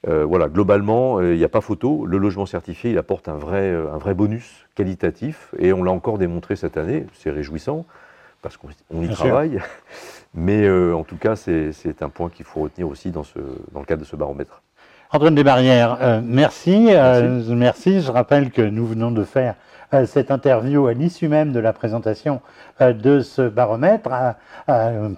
Euh, 0.07 0.25
voilà, 0.25 0.47
globalement, 0.47 1.21
il 1.21 1.37
n'y 1.37 1.43
a 1.43 1.49
pas 1.49 1.61
photo. 1.61 2.05
Le 2.05 2.17
logement 2.17 2.45
certifié, 2.45 2.91
il 2.91 2.97
apporte 2.97 3.27
un 3.27 3.35
vrai, 3.35 3.71
un 3.71 3.97
vrai 3.97 4.13
bonus 4.13 4.65
qualitatif, 4.75 5.53
et 5.57 5.73
on 5.73 5.83
l'a 5.83 5.91
encore 5.91 6.17
démontré 6.17 6.55
cette 6.55 6.77
année. 6.77 7.05
C'est 7.13 7.31
réjouissant 7.31 7.85
parce 8.41 8.57
qu'on 8.57 9.01
y 9.01 9.09
travaille. 9.09 9.59
Mais 10.33 10.69
en 10.69 11.03
tout 11.03 11.17
cas, 11.17 11.35
c'est 11.35 12.01
un 12.01 12.09
point 12.09 12.29
qu'il 12.29 12.45
faut 12.45 12.61
retenir 12.61 12.87
aussi 12.87 13.11
dans, 13.11 13.23
ce, 13.23 13.39
dans 13.71 13.79
le 13.79 13.85
cadre 13.85 14.01
de 14.01 14.07
ce 14.07 14.15
baromètre. 14.15 14.61
Antoine 15.11 15.35
Desbarrières, 15.35 16.21
merci. 16.21 16.87
merci. 16.91 17.55
merci. 17.55 18.01
Je 18.01 18.11
rappelle 18.11 18.51
que 18.51 18.61
nous 18.61 18.85
venons 18.85 19.11
de 19.11 19.23
faire 19.23 19.55
euh, 19.93 20.05
cette 20.05 20.31
interview 20.31 20.87
à 20.87 20.93
l'issue 20.93 21.29
même 21.29 21.53
de 21.53 21.61
la 21.61 21.71
présentation 21.71 22.41
euh, 22.81 22.91
de 22.91 23.21
ce 23.21 23.47
baromètre. 23.47 24.09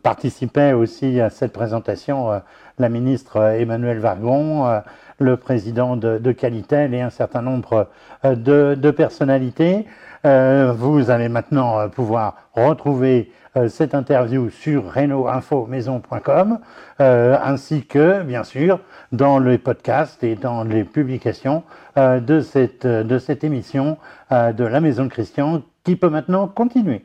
Participait 0.04 0.74
aussi 0.74 1.20
à 1.20 1.32
cette 1.32 1.54
présentation 1.54 2.32
euh, 2.32 2.40
la 2.78 2.88
ministre 2.88 3.42
Emmanuel 3.42 3.98
Vargon, 3.98 4.82
le 5.18 5.38
président 5.38 5.98
de, 5.98 6.32
Qualitel 6.32 6.94
et 6.94 7.02
un 7.02 7.10
certain 7.10 7.42
nombre 7.42 7.90
de, 8.24 8.92
personnalités. 8.92 9.86
vous 10.24 11.10
allez 11.10 11.28
maintenant 11.28 11.90
pouvoir 11.90 12.36
retrouver 12.54 13.34
cette 13.68 13.96
interview 13.96 14.50
sur 14.50 14.94
renoinfomaison.com 14.94 16.60
ainsi 17.00 17.86
que, 17.86 18.24
bien 18.24 18.44
sûr, 18.44 18.80
dans 19.12 19.40
les 19.40 19.58
podcasts 19.58 20.24
et 20.24 20.36
dans 20.36 20.64
les 20.64 20.84
publications 20.84 21.64
euh, 21.98 22.20
de, 22.20 22.42
cette, 22.42 22.86
de 22.86 23.20
cette 23.20 23.44
émission 23.44 23.98
euh, 24.32 24.54
de 24.54 24.64
la 24.64 24.80
Maison 24.80 25.06
de 25.06 25.10
Christian 25.10 25.64
qui 25.84 25.96
peut 25.96 26.10
maintenant 26.10 26.48
continuer. 26.48 27.04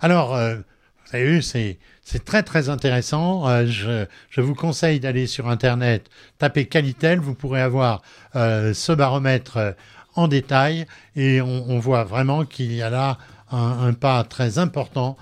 Alors, 0.00 0.34
euh, 0.34 0.56
vous 0.56 1.16
avez 1.16 1.26
vu, 1.26 1.42
c'est, 1.42 1.78
c'est 2.02 2.24
très 2.24 2.42
très 2.42 2.68
intéressant. 2.68 3.46
je, 3.66 4.06
je, 4.30 4.40
vous 4.40 4.54
conseille 4.54 5.00
d'aller 5.00 5.26
sur 5.26 5.48
Internet, 5.48 6.08
taper 6.38 6.66
Qualitel, 6.66 7.20
vous 7.20 7.34
pourrez 7.34 7.60
avoir 7.60 8.02
ce 8.34 8.92
baromètre 8.92 9.76
en 10.14 10.26
détail 10.26 10.86
et 11.14 11.40
on, 11.40 11.78
voit 11.78 12.02
vraiment 12.02 12.44
qu'il 12.44 12.72
y 12.72 12.82
a 12.82 12.90
là 12.90 13.18
un 13.52 13.92
pas 13.92 14.24
très 14.24 14.58
important 14.58 15.16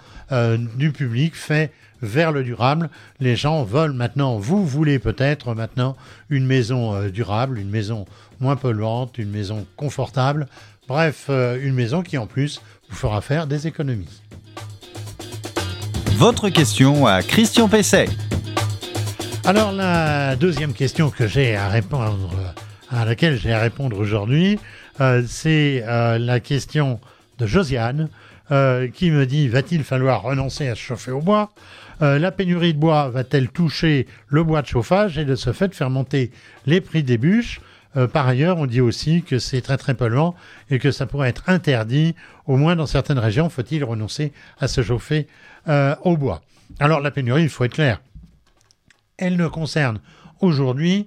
du 0.76 0.90
public 0.90 1.34
fait 1.36 1.70
vers 2.04 2.32
le 2.32 2.44
durable. 2.44 2.90
Les 3.20 3.34
gens 3.34 3.64
veulent 3.64 3.92
maintenant, 3.92 4.38
vous 4.38 4.64
voulez 4.64 4.98
peut-être 4.98 5.54
maintenant 5.54 5.96
une 6.30 6.46
maison 6.46 6.94
euh, 6.94 7.10
durable, 7.10 7.58
une 7.58 7.70
maison 7.70 8.04
moins 8.40 8.56
polluante, 8.56 9.18
une 9.18 9.30
maison 9.30 9.66
confortable, 9.76 10.46
bref, 10.86 11.26
euh, 11.30 11.58
une 11.60 11.74
maison 11.74 12.02
qui 12.02 12.18
en 12.18 12.26
plus 12.26 12.60
vous 12.90 12.96
fera 12.96 13.20
faire 13.20 13.46
des 13.46 13.66
économies. 13.66 14.20
Votre 16.16 16.48
question 16.48 17.06
à 17.06 17.22
Christian 17.22 17.68
Pesset. 17.68 18.08
Alors 19.44 19.72
la 19.72 20.36
deuxième 20.36 20.72
question 20.72 21.10
que 21.10 21.26
j'ai 21.26 21.56
à 21.56 21.68
répondre, 21.68 22.30
à 22.90 23.04
laquelle 23.04 23.38
j'ai 23.38 23.52
à 23.52 23.60
répondre 23.60 23.98
aujourd'hui, 23.98 24.58
euh, 25.00 25.22
c'est 25.26 25.84
la 25.86 26.40
question 26.40 27.00
de 27.38 27.46
Josiane. 27.46 28.08
Qui 28.48 29.10
me 29.10 29.24
dit 29.24 29.48
va-t-il 29.48 29.84
falloir 29.84 30.22
renoncer 30.22 30.68
à 30.68 30.74
se 30.74 30.80
chauffer 30.80 31.10
au 31.10 31.20
bois? 31.20 31.50
Euh, 32.02 32.18
la 32.18 32.32
pénurie 32.32 32.74
de 32.74 32.78
bois 32.78 33.08
va-t-elle 33.08 33.48
toucher 33.48 34.06
le 34.28 34.42
bois 34.42 34.62
de 34.62 34.66
chauffage? 34.66 35.18
Et 35.18 35.24
de 35.24 35.34
ce 35.34 35.52
fait 35.52 35.74
faire 35.74 35.90
monter 35.90 36.30
les 36.66 36.80
prix 36.80 37.02
des 37.02 37.18
bûches. 37.18 37.60
Euh, 37.96 38.08
par 38.08 38.26
ailleurs, 38.26 38.58
on 38.58 38.66
dit 38.66 38.80
aussi 38.80 39.22
que 39.22 39.38
c'est 39.38 39.60
très 39.60 39.76
très 39.76 39.94
polluant 39.94 40.34
et 40.70 40.78
que 40.78 40.90
ça 40.90 41.06
pourrait 41.06 41.28
être 41.28 41.44
interdit, 41.48 42.14
au 42.46 42.56
moins 42.56 42.74
dans 42.74 42.86
certaines 42.86 43.18
régions, 43.18 43.48
faut-il 43.48 43.84
renoncer 43.84 44.32
à 44.58 44.66
se 44.66 44.82
chauffer 44.82 45.28
euh, 45.68 45.94
au 46.02 46.16
bois. 46.16 46.42
Alors 46.80 47.00
la 47.00 47.12
pénurie, 47.12 47.44
il 47.44 47.48
faut 47.48 47.64
être 47.64 47.74
clair, 47.74 48.00
elle 49.16 49.36
ne 49.36 49.46
concerne 49.46 50.00
aujourd'hui 50.40 51.06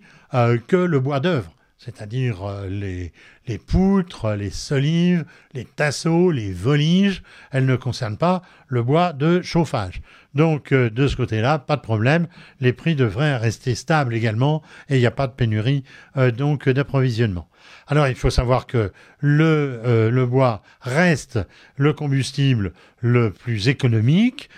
que 0.68 0.76
le 0.76 1.00
bois 1.00 1.20
d'œuvre 1.20 1.52
c'est-à-dire 1.78 2.44
euh, 2.44 2.68
les, 2.68 3.14
les, 3.48 3.58
poutres, 3.58 4.32
les 4.36 4.50
solives, 4.50 5.26
les 5.54 5.66
tasseaux, 5.66 6.32
les 6.32 6.52
voliges, 6.52 7.24
elles 7.52 7.66
ne 7.66 7.76
concernent 7.76 8.18
pas 8.18 8.42
le 8.68 8.84
bois 8.84 9.14
de 9.14 9.42
chauffage. 9.42 10.02
Donc 10.38 10.72
euh, 10.72 10.92
de 10.92 11.08
ce 11.08 11.16
côté-là, 11.16 11.58
pas 11.58 11.78
de 11.78 11.82
problème, 11.82 12.28
les 12.62 12.72
prix 12.72 12.96
devraient 12.96 13.36
rester 13.38 13.74
stables 13.74 14.14
également 14.14 14.62
et 14.88 14.98
il 14.98 15.00
n'y 15.00 15.08
a 15.08 15.12
pas 15.12 15.26
de 15.26 15.32
pénurie 15.32 15.84
euh, 16.16 16.30
donc 16.30 16.70
d'approvisionnement. 16.70 17.50
Alors 17.88 18.08
il 18.08 18.14
faut 18.14 18.30
savoir 18.30 18.68
que 18.68 18.92
le, 19.20 20.26
bois 20.26 20.62
reste 20.82 21.40
le 21.76 21.92
combustible 21.92 22.74
le 23.02 23.32
plus 23.32 23.68
économique 23.68 24.50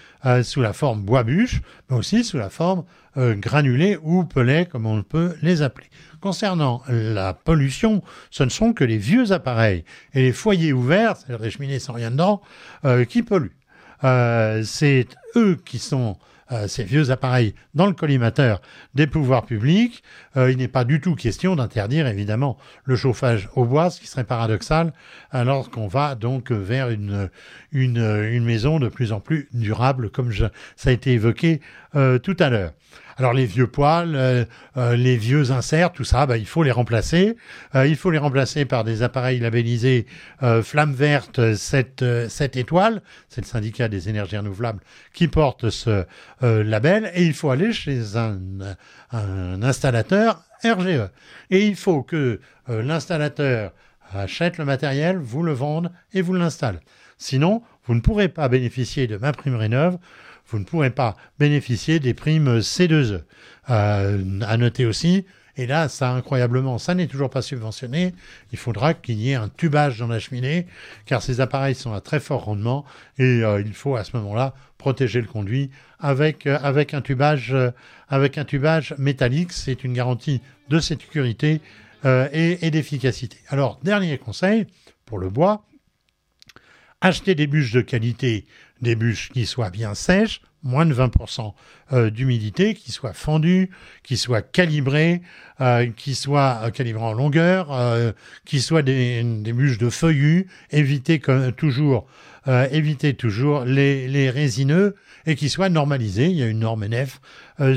sous 0.43 0.61
la 0.61 0.73
forme 0.73 1.01
bois-bûche, 1.01 1.61
mais 1.89 1.95
aussi 1.95 2.25
sous 2.25 2.37
la 2.37 2.49
forme 2.49 2.83
granulé 3.15 3.97
ou 4.03 4.25
pellet 4.25 4.65
comme 4.65 4.85
on 4.85 5.01
peut 5.01 5.35
les 5.41 5.61
appeler. 5.61 5.87
Concernant 6.19 6.83
la 6.89 7.33
pollution, 7.33 8.03
ce 8.29 8.43
ne 8.43 8.49
sont 8.49 8.73
que 8.73 8.83
les 8.83 8.97
vieux 8.97 9.31
appareils 9.31 9.85
et 10.13 10.23
les 10.23 10.33
foyers 10.33 10.73
ouverts, 10.73 11.15
c'est-à-dire 11.15 11.43
les 11.43 11.51
cheminées 11.51 11.79
sans 11.79 11.93
rien 11.93 12.11
dedans, 12.11 12.41
euh, 12.83 13.05
qui 13.05 13.23
polluent. 13.23 13.55
Euh, 14.03 14.63
c'est 14.63 15.07
eux 15.35 15.57
qui 15.65 15.79
sont 15.79 16.17
euh, 16.51 16.67
ces 16.67 16.83
vieux 16.83 17.11
appareils 17.11 17.53
dans 17.75 17.85
le 17.85 17.93
collimateur 17.93 18.61
des 18.95 19.05
pouvoirs 19.05 19.45
publics. 19.45 20.03
il 20.35 20.57
n'est 20.57 20.67
pas 20.67 20.83
du 20.83 20.99
tout 20.99 21.15
question 21.15 21.55
d'interdire 21.55 22.07
évidemment 22.07 22.57
le 22.85 22.95
chauffage 22.95 23.49
au 23.55 23.65
bois, 23.65 23.91
ce 23.91 23.99
qui 23.99 24.07
serait 24.07 24.23
paradoxal 24.23 24.93
alors 25.31 25.69
qu'on 25.69 25.87
va 25.87 26.15
donc 26.15 26.51
vers 26.51 26.89
une, 26.89 27.29
une, 27.71 28.43
maison 28.43 28.79
de 28.79 28.87
plus 28.87 29.11
en 29.11 29.19
plus 29.19 29.47
durable, 29.53 30.09
comme 30.09 30.33
ça 30.33 30.89
a 30.89 30.91
été 30.91 31.11
évoqué 31.11 31.61
tout 31.93 32.37
à 32.39 32.49
l'heure. 32.49 32.71
Alors 33.19 33.33
les 33.33 33.45
vieux 33.45 33.67
poils, 33.67 34.15
euh, 34.15 34.45
euh, 34.77 34.95
les 34.95 35.17
vieux 35.17 35.51
inserts, 35.51 35.91
tout 35.91 36.05
ça, 36.05 36.25
bah, 36.25 36.37
il 36.37 36.45
faut 36.45 36.63
les 36.63 36.71
remplacer. 36.71 37.35
Euh, 37.75 37.85
il 37.85 37.97
faut 37.97 38.11
les 38.11 38.17
remplacer 38.17 38.63
par 38.63 38.85
des 38.85 39.03
appareils 39.03 39.39
labellisés 39.39 40.05
Flamme 40.63 40.93
Verte 40.93 41.53
7, 41.53 42.29
7 42.29 42.55
étoiles. 42.55 43.01
C'est 43.27 43.41
le 43.41 43.45
syndicat 43.45 43.89
des 43.89 44.07
énergies 44.07 44.37
renouvelables 44.37 44.79
qui 45.13 45.27
porte 45.27 45.69
ce 45.69 46.05
label. 46.41 47.11
Et 47.13 47.25
il 47.25 47.33
faut 47.33 47.49
aller 47.49 47.73
chez 47.73 48.15
un, 48.15 48.39
installateur 49.61 50.41
RGE. 50.63 51.09
Et 51.49 51.67
il 51.67 51.75
faut 51.75 52.03
que 52.03 52.39
l'installateur 52.69 53.73
achète 54.13 54.57
le 54.57 54.65
matériel, 54.65 55.17
vous 55.17 55.43
le 55.43 55.51
vende 55.51 55.91
et 56.13 56.21
vous 56.21 56.33
l'installe. 56.33 56.79
Sinon, 57.17 57.63
vous 57.85 57.95
ne 57.95 57.99
pourrez 57.99 58.29
pas 58.29 58.47
bénéficier 58.47 59.07
de 59.07 59.17
ma 59.17 59.33
prime 59.33 59.55
rénove 59.55 59.97
vous 60.49 60.59
ne 60.59 60.63
pourrez 60.63 60.89
pas 60.89 61.15
bénéficier 61.37 61.99
des 61.99 62.13
primes 62.13 62.59
C2E. 62.59 63.21
Euh, 63.69 64.41
à 64.41 64.57
noter 64.57 64.87
aussi, 64.87 65.25
et 65.55 65.67
là, 65.67 65.89
ça 65.89 66.11
incroyablement, 66.11 66.79
ça 66.79 66.95
n'est 66.95 67.05
toujours 67.05 67.29
pas 67.29 67.43
subventionné. 67.43 68.15
Il 68.51 68.57
faudra 68.57 68.95
qu'il 68.95 69.19
y 69.19 69.31
ait 69.31 69.35
un 69.35 69.49
tubage 69.49 69.99
dans 69.99 70.07
la 70.07 70.17
cheminée, 70.17 70.65
car 71.05 71.21
ces 71.21 71.39
appareils 71.39 71.75
sont 71.75 71.93
à 71.93 72.01
très 72.01 72.19
fort 72.19 72.45
rendement 72.45 72.83
et 73.19 73.43
euh, 73.43 73.61
il 73.63 73.73
faut 73.73 73.95
à 73.95 74.03
ce 74.03 74.17
moment-là 74.17 74.55
protéger 74.79 75.21
le 75.21 75.27
conduit 75.27 75.69
avec, 75.99 76.47
euh, 76.47 76.57
un, 76.63 77.01
tubage, 77.01 77.55
avec 78.07 78.39
un 78.39 78.45
tubage 78.45 78.95
métallique. 78.97 79.51
C'est 79.51 79.83
une 79.83 79.93
garantie 79.93 80.41
de 80.69 80.79
sécurité 80.79 81.61
et 82.05 82.71
d'efficacité. 82.71 83.37
Alors, 83.49 83.77
dernier 83.83 84.17
conseil 84.17 84.65
pour 85.05 85.19
le 85.19 85.29
bois, 85.29 85.65
acheter 87.01 87.35
des 87.35 87.47
bûches 87.47 87.73
de 87.73 87.81
qualité 87.81 88.45
des 88.81 88.95
bûches 88.95 89.29
qui 89.29 89.45
soient 89.45 89.69
bien 89.69 89.93
sèches, 89.93 90.41
moins 90.63 90.85
de 90.85 90.93
20% 90.93 91.53
euh, 91.93 92.09
d'humidité, 92.09 92.73
qui 92.73 92.91
soient 92.91 93.13
fendues, 93.13 93.69
qui 94.03 94.17
soient 94.17 94.41
calibrées, 94.41 95.21
euh, 95.61 95.87
qui 95.95 96.15
soient 96.15 96.61
euh, 96.63 96.69
calibrées 96.69 97.03
en 97.03 97.13
longueur, 97.13 97.69
qui 98.45 98.59
soient 98.61 98.81
des, 98.81 99.23
bûches 99.23 99.77
de 99.77 99.89
feuillus, 99.89 100.47
éviter 100.71 101.21
toujours, 101.55 102.07
éviter 102.47 103.13
toujours 103.13 103.63
les, 103.63 104.07
les, 104.07 104.29
résineux 104.29 104.95
et 105.25 105.35
qui 105.35 105.49
soient 105.49 105.69
normalisées. 105.69 106.27
Il 106.27 106.37
y 106.37 106.43
a 106.43 106.47
une 106.47 106.59
norme 106.59 106.85
NF 106.85 107.21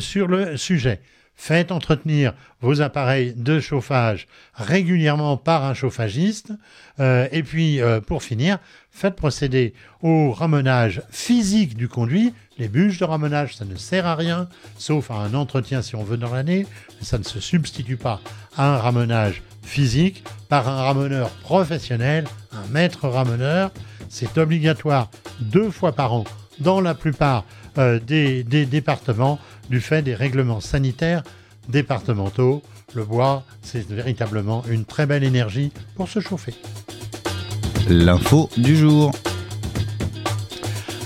sur 0.00 0.28
le 0.28 0.56
sujet. 0.56 1.00
Faites 1.44 1.72
entretenir 1.72 2.34
vos 2.60 2.82
appareils 2.82 3.34
de 3.36 3.58
chauffage 3.58 4.28
régulièrement 4.54 5.36
par 5.36 5.64
un 5.64 5.74
chauffagiste. 5.74 6.52
et 7.00 7.42
puis, 7.42 7.80
pour 8.06 8.22
finir, 8.22 8.60
faites 8.92 9.16
procéder 9.16 9.74
au 10.02 10.30
ramenage 10.30 11.02
physique 11.10 11.76
du 11.76 11.88
conduit. 11.88 12.32
Les 12.58 12.68
bûches 12.68 13.00
de 13.00 13.04
ramenage, 13.04 13.56
ça 13.56 13.64
ne 13.64 13.74
sert 13.74 14.06
à 14.06 14.14
rien, 14.14 14.48
sauf 14.78 15.10
à 15.10 15.14
un 15.14 15.34
entretien 15.34 15.82
si 15.82 15.96
on 15.96 16.04
veut 16.04 16.16
dans 16.16 16.32
l'année, 16.32 16.64
ça 17.00 17.18
ne 17.18 17.24
se 17.24 17.40
substitue 17.40 17.96
pas 17.96 18.20
à 18.56 18.76
un 18.76 18.76
ramenage 18.76 19.42
physique 19.64 20.22
par 20.48 20.68
un 20.68 20.80
rameneur 20.80 21.28
professionnel, 21.40 22.24
un 22.52 22.68
maître 22.70 23.08
rameneur. 23.08 23.72
C'est 24.08 24.38
obligatoire 24.38 25.10
deux 25.40 25.72
fois 25.72 25.90
par 25.90 26.12
an 26.12 26.22
dans 26.60 26.80
la 26.80 26.94
plupart 26.94 27.40
euh, 27.40 27.61
des, 27.76 28.44
des 28.44 28.66
départements 28.66 29.38
du 29.70 29.80
fait 29.80 30.02
des 30.02 30.14
règlements 30.14 30.60
sanitaires 30.60 31.22
départementaux. 31.68 32.62
Le 32.94 33.04
bois, 33.04 33.44
c'est 33.62 33.88
véritablement 33.88 34.64
une 34.68 34.84
très 34.84 35.06
belle 35.06 35.24
énergie 35.24 35.72
pour 35.94 36.08
se 36.08 36.20
chauffer. 36.20 36.54
L'info 37.88 38.50
du 38.56 38.76
jour. 38.76 39.12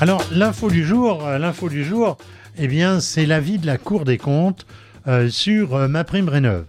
Alors 0.01 0.23
l'info 0.33 0.69
du 0.69 0.85
jour, 0.85 1.25
euh, 1.25 1.39
l'info 1.39 1.69
du 1.69 1.85
jour, 1.85 2.19
eh 2.59 2.69
bien 2.69 3.01
c'est 3.01 3.25
l'avis 3.25 3.59
de 3.59 3.67
la 3.67 3.79
Cour 3.79 4.05
des 4.05 4.19
comptes 4.19 4.67
euh, 5.07 5.31
sur 5.31 5.75
euh, 5.75 5.89
ma 5.89 6.05
prime 6.05 6.29
rénov. 6.29 6.65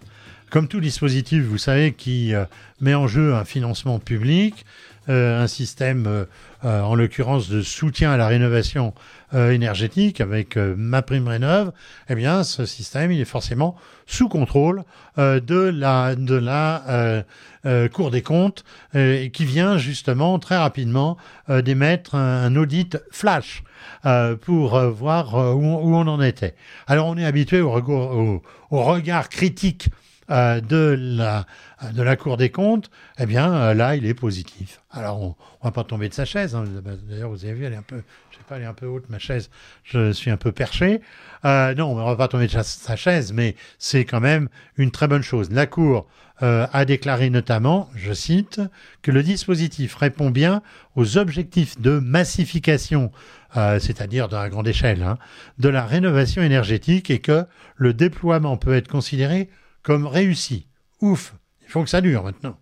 comme 0.50 0.68
tout 0.68 0.80
dispositif, 0.80 1.42
vous 1.42 1.58
savez, 1.58 1.92
qui 1.92 2.34
euh, 2.34 2.44
met 2.80 2.94
en 2.94 3.06
jeu 3.06 3.34
un 3.34 3.44
financement 3.44 3.98
public, 3.98 4.54
euh, 4.54 4.97
un 5.08 5.46
système, 5.46 6.06
euh, 6.06 6.24
euh, 6.64 6.82
en 6.82 6.94
l'occurrence, 6.94 7.48
de 7.48 7.62
soutien 7.62 8.12
à 8.12 8.16
la 8.16 8.26
rénovation 8.26 8.94
euh, 9.34 9.50
énergétique 9.52 10.20
avec 10.20 10.56
euh, 10.56 10.74
ma 10.76 11.02
prime 11.02 11.28
rénove, 11.28 11.72
eh 12.08 12.14
bien, 12.14 12.42
ce 12.44 12.66
système, 12.66 13.12
il 13.12 13.20
est 13.20 13.24
forcément 13.24 13.76
sous 14.06 14.28
contrôle 14.28 14.84
euh, 15.18 15.40
de 15.40 15.58
la, 15.58 16.14
de 16.14 16.34
la 16.34 16.82
euh, 16.88 17.22
euh, 17.66 17.88
Cour 17.88 18.10
des 18.10 18.22
comptes, 18.22 18.64
euh, 18.94 19.28
qui 19.28 19.44
vient 19.44 19.78
justement 19.78 20.38
très 20.38 20.56
rapidement 20.56 21.16
euh, 21.50 21.62
d'émettre 21.62 22.14
un, 22.14 22.54
audit 22.56 22.98
flash 23.10 23.62
euh, 24.06 24.36
pour 24.36 24.76
euh, 24.76 24.90
voir 24.90 25.34
euh, 25.36 25.52
où, 25.52 25.64
on 25.94 26.06
en 26.06 26.20
était. 26.22 26.54
Alors, 26.86 27.06
on 27.06 27.16
est 27.16 27.24
habitué 27.24 27.60
au, 27.60 27.70
au- 27.76 28.42
au 28.70 28.82
regard 28.82 29.28
critique 29.28 29.88
euh, 30.30 30.60
de 30.60 30.96
la 30.98 31.46
de 31.92 32.02
la 32.02 32.16
Cour 32.16 32.36
des 32.36 32.50
comptes, 32.50 32.90
eh 33.18 33.26
bien 33.26 33.52
euh, 33.54 33.74
là, 33.74 33.94
il 33.94 34.04
est 34.04 34.14
positif. 34.14 34.80
Alors, 34.90 35.20
on, 35.22 35.36
on 35.60 35.68
va 35.68 35.70
pas 35.70 35.84
tomber 35.84 36.08
de 36.08 36.14
sa 36.14 36.24
chaise. 36.24 36.54
hein. 36.56 36.64
D'ailleurs, 37.08 37.30
vous 37.30 37.44
avez 37.44 37.54
vu, 37.54 37.64
elle 37.64 37.72
est 37.72 37.76
un 37.76 37.82
peu, 37.82 38.02
je 38.30 38.36
sais 38.36 38.42
pas, 38.48 38.56
elle 38.56 38.62
est 38.62 38.66
un 38.66 38.74
peu 38.74 38.86
haute 38.86 39.08
ma 39.10 39.18
chaise. 39.20 39.48
Je 39.84 40.10
suis 40.12 40.30
un 40.30 40.36
peu 40.36 40.50
perché. 40.50 41.00
Euh, 41.44 41.74
non, 41.74 41.92
on 41.92 42.04
va 42.04 42.16
pas 42.16 42.26
tomber 42.28 42.46
de 42.46 42.52
sa, 42.52 42.64
sa 42.64 42.96
chaise, 42.96 43.32
mais 43.32 43.54
c'est 43.78 44.04
quand 44.04 44.20
même 44.20 44.48
une 44.76 44.90
très 44.90 45.06
bonne 45.06 45.22
chose. 45.22 45.50
La 45.52 45.66
Cour 45.66 46.08
euh, 46.42 46.66
a 46.72 46.84
déclaré 46.84 47.30
notamment, 47.30 47.88
je 47.94 48.12
cite, 48.12 48.60
que 49.02 49.12
le 49.12 49.22
dispositif 49.22 49.94
répond 49.94 50.30
bien 50.30 50.62
aux 50.96 51.16
objectifs 51.16 51.80
de 51.80 51.98
massification, 52.00 53.12
euh, 53.56 53.78
c'est-à-dire 53.78 54.32
à 54.34 54.48
grande 54.48 54.66
échelle, 54.66 55.02
hein, 55.02 55.18
de 55.58 55.68
la 55.68 55.86
rénovation 55.86 56.42
énergétique 56.42 57.10
et 57.10 57.20
que 57.20 57.44
le 57.76 57.94
déploiement 57.94 58.56
peut 58.56 58.74
être 58.74 58.88
considéré 58.88 59.48
comme 59.82 60.06
réussi. 60.06 60.66
Ouf, 61.00 61.34
il 61.62 61.70
faut 61.70 61.82
que 61.82 61.90
ça 61.90 62.00
dure 62.00 62.24
maintenant. 62.24 62.58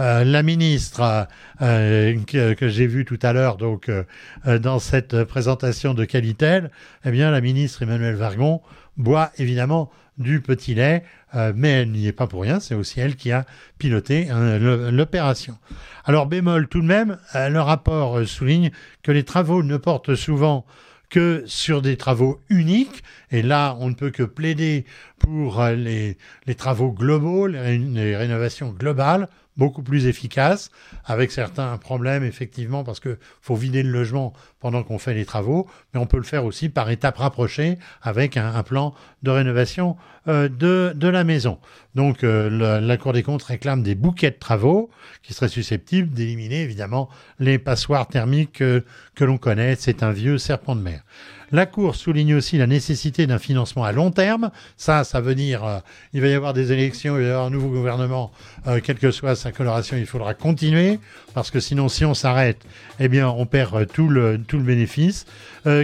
Euh, 0.00 0.22
la 0.22 0.44
ministre 0.44 1.26
euh, 1.60 2.16
que, 2.26 2.54
que 2.54 2.68
j'ai 2.68 2.86
vue 2.86 3.04
tout 3.04 3.18
à 3.22 3.32
l'heure, 3.32 3.56
donc 3.56 3.88
euh, 3.88 4.04
euh, 4.46 4.58
dans 4.60 4.78
cette 4.78 5.24
présentation 5.24 5.92
de 5.92 6.04
Qualitel, 6.04 6.70
eh 7.04 7.10
bien 7.10 7.32
la 7.32 7.40
ministre 7.40 7.82
Emmanuelle 7.82 8.14
Vargon 8.14 8.60
boit 8.96 9.32
évidemment 9.38 9.90
du 10.18 10.40
petit 10.40 10.74
lait, 10.74 11.04
euh, 11.34 11.52
mais 11.54 11.70
elle 11.70 11.92
n'y 11.92 12.06
est 12.06 12.12
pas 12.12 12.26
pour 12.26 12.42
rien. 12.42 12.60
C'est 12.60 12.74
aussi 12.74 13.00
elle 13.00 13.16
qui 13.16 13.32
a 13.32 13.44
piloté 13.78 14.28
hein, 14.30 14.58
l'opération. 14.90 15.56
Alors 16.04 16.26
bémol 16.26 16.68
tout 16.68 16.80
de 16.80 16.86
même, 16.86 17.18
euh, 17.34 17.48
le 17.48 17.60
rapport 17.60 18.18
euh, 18.18 18.24
souligne 18.24 18.70
que 19.02 19.12
les 19.12 19.24
travaux 19.24 19.62
ne 19.62 19.76
portent 19.76 20.14
souvent 20.14 20.64
que 21.10 21.42
sur 21.46 21.82
des 21.82 21.96
travaux 21.96 22.40
uniques. 22.48 23.02
Et 23.30 23.42
là, 23.42 23.76
on 23.80 23.88
ne 23.88 23.94
peut 23.94 24.10
que 24.10 24.22
plaider 24.22 24.84
pour 25.18 25.60
euh, 25.60 25.74
les, 25.74 26.54
travaux 26.54 26.92
globaux, 26.92 27.46
les 27.46 28.16
rénovations 28.16 28.70
globales, 28.70 29.28
beaucoup 29.58 29.82
plus 29.82 30.06
efficaces, 30.06 30.70
avec 31.04 31.32
certains 31.32 31.76
problèmes, 31.76 32.22
effectivement, 32.24 32.84
parce 32.84 33.00
que 33.00 33.18
faut 33.42 33.56
vider 33.56 33.82
le 33.82 33.90
logement 33.90 34.32
pendant 34.60 34.82
qu'on 34.84 34.98
fait 34.98 35.14
les 35.14 35.24
travaux, 35.24 35.68
mais 35.92 36.00
on 36.00 36.06
peut 36.06 36.16
le 36.16 36.22
faire 36.22 36.44
aussi 36.44 36.68
par 36.68 36.88
étapes 36.90 37.18
rapprochées 37.18 37.76
avec 38.00 38.36
un, 38.36 38.62
plan 38.62 38.94
de 39.22 39.30
rénovation 39.30 39.96
euh, 40.28 40.48
de, 40.48 41.08
la 41.08 41.24
maison. 41.24 41.58
Donc, 41.94 42.22
euh, 42.22 42.48
le- 42.48 42.86
la 42.86 42.96
Cour 42.96 43.12
des 43.12 43.22
comptes 43.22 43.42
réclame 43.42 43.82
des 43.82 43.94
bouquets 43.94 44.30
de 44.30 44.38
travaux 44.38 44.90
qui 45.22 45.32
seraient 45.34 45.48
susceptibles 45.48 46.10
d'éliminer, 46.10 46.62
évidemment, 46.62 47.08
les 47.38 47.58
passoires 47.58 48.06
thermiques 48.06 48.58
que 48.58 48.84
l'on 49.24 49.38
connaît. 49.38 49.76
C'est 49.76 50.02
un 50.02 50.12
vieux 50.12 50.38
serpent 50.38 50.76
de 50.76 50.82
mer. 50.82 51.02
La 51.50 51.64
Cour 51.64 51.96
souligne 51.96 52.34
aussi 52.34 52.58
la 52.58 52.66
nécessité 52.66 53.26
d'un 53.26 53.38
financement 53.38 53.84
à 53.84 53.92
long 53.92 54.10
terme. 54.10 54.50
Ça, 54.76 55.04
ça 55.04 55.20
veut 55.20 55.34
dire 55.34 55.64
euh, 55.64 55.78
il 56.12 56.20
va 56.20 56.28
y 56.28 56.34
avoir 56.34 56.52
des 56.52 56.72
élections, 56.72 57.16
il 57.16 57.22
va 57.22 57.28
y 57.28 57.30
avoir 57.30 57.46
un 57.46 57.50
nouveau 57.50 57.70
gouvernement, 57.70 58.32
euh, 58.66 58.80
quelle 58.82 58.98
que 58.98 59.10
soit 59.10 59.34
sa 59.34 59.50
coloration, 59.50 59.96
il 59.96 60.04
faudra 60.04 60.34
continuer, 60.34 61.00
parce 61.32 61.50
que 61.50 61.58
sinon, 61.58 61.88
si 61.88 62.04
on 62.04 62.12
s'arrête, 62.12 62.58
eh 63.00 63.08
bien, 63.08 63.28
on 63.28 63.46
perd 63.46 63.74
euh, 63.74 63.84
tout 63.86 64.08
le, 64.08 64.38
tout 64.38 64.58
le 64.58 64.64
bénéfice. 64.64 65.26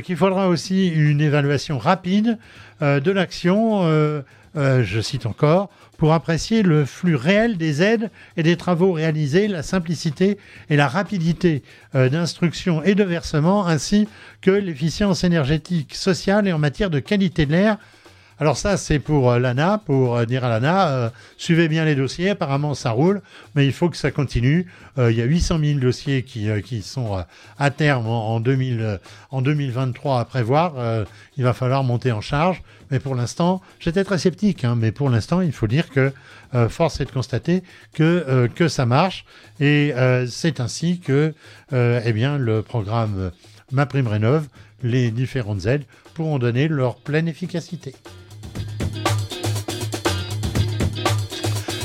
Qu'il 0.03 0.16
faudra 0.16 0.48
aussi 0.48 0.88
une 0.88 1.20
évaluation 1.20 1.77
rapide 1.77 2.38
de 2.81 3.11
l'action, 3.11 3.83
euh, 4.56 4.84
je 4.84 5.00
cite 5.00 5.26
encore, 5.26 5.68
pour 5.98 6.12
apprécier 6.12 6.62
le 6.62 6.84
flux 6.84 7.16
réel 7.16 7.56
des 7.56 7.82
aides 7.82 8.10
et 8.36 8.42
des 8.42 8.56
travaux 8.56 8.92
réalisés, 8.92 9.48
la 9.48 9.62
simplicité 9.62 10.38
et 10.70 10.76
la 10.76 10.86
rapidité 10.86 11.62
euh, 11.94 12.08
d'instruction 12.08 12.82
et 12.82 12.94
de 12.94 13.04
versement, 13.04 13.66
ainsi 13.66 14.08
que 14.40 14.50
l'efficience 14.50 15.24
énergétique, 15.24 15.94
sociale 15.94 16.46
et 16.46 16.52
en 16.52 16.58
matière 16.58 16.90
de 16.90 17.00
qualité 17.00 17.46
de 17.46 17.52
l'air. 17.52 17.78
Alors 18.38 18.56
ça, 18.56 18.76
c'est 18.76 18.98
pour 18.98 19.30
euh, 19.30 19.38
l'ANA, 19.38 19.78
pour 19.84 20.24
dire 20.26 20.44
à 20.44 20.48
l'ANA, 20.48 21.12
suivez 21.36 21.68
bien 21.68 21.84
les 21.84 21.94
dossiers, 21.94 22.30
apparemment 22.30 22.74
ça 22.74 22.90
roule, 22.90 23.22
mais 23.54 23.66
il 23.66 23.72
faut 23.72 23.88
que 23.88 23.96
ça 23.96 24.10
continue. 24.10 24.66
Il 24.98 25.16
y 25.16 25.22
a 25.22 25.24
800 25.24 25.58
000 25.58 25.80
dossiers 25.80 26.22
qui, 26.22 26.82
sont 26.82 27.24
à 27.58 27.70
terme 27.70 28.06
en, 28.06 28.34
en 28.34 28.40
2000, 28.40 28.80
euh, 28.80 28.98
en 29.30 29.42
2023 29.42 30.20
à 30.20 30.24
prévoir. 30.24 30.74
Il 31.36 31.42
va 31.42 31.52
falloir 31.52 31.82
monter 31.82 32.12
en 32.12 32.20
charge. 32.20 32.62
Mais 32.94 33.00
pour 33.00 33.16
l'instant, 33.16 33.61
j'étais 33.80 34.04
très 34.04 34.18
sceptique, 34.18 34.62
hein, 34.62 34.76
mais 34.78 34.92
pour 34.92 35.11
l'instant, 35.11 35.40
il 35.40 35.50
faut 35.50 35.66
dire 35.66 35.90
que 35.90 36.12
euh, 36.54 36.68
force 36.68 37.00
est 37.00 37.07
de 37.07 37.11
constater 37.11 37.64
que, 37.92 38.24
euh, 38.28 38.46
que 38.46 38.68
ça 38.68 38.87
marche. 38.87 39.24
Et 39.59 39.92
euh, 39.96 40.28
c'est 40.28 40.61
ainsi 40.61 41.00
que 41.00 41.35
eh 41.72 42.12
bien, 42.12 42.38
le 42.38 42.62
programme 42.62 43.33
Ma 43.72 43.85
Prime 43.87 44.07
Rénove, 44.07 44.46
les 44.85 45.11
différentes 45.11 45.66
aides 45.66 45.83
pourront 46.14 46.38
donner 46.38 46.68
leur 46.68 46.94
pleine 46.94 47.26
efficacité. 47.26 47.96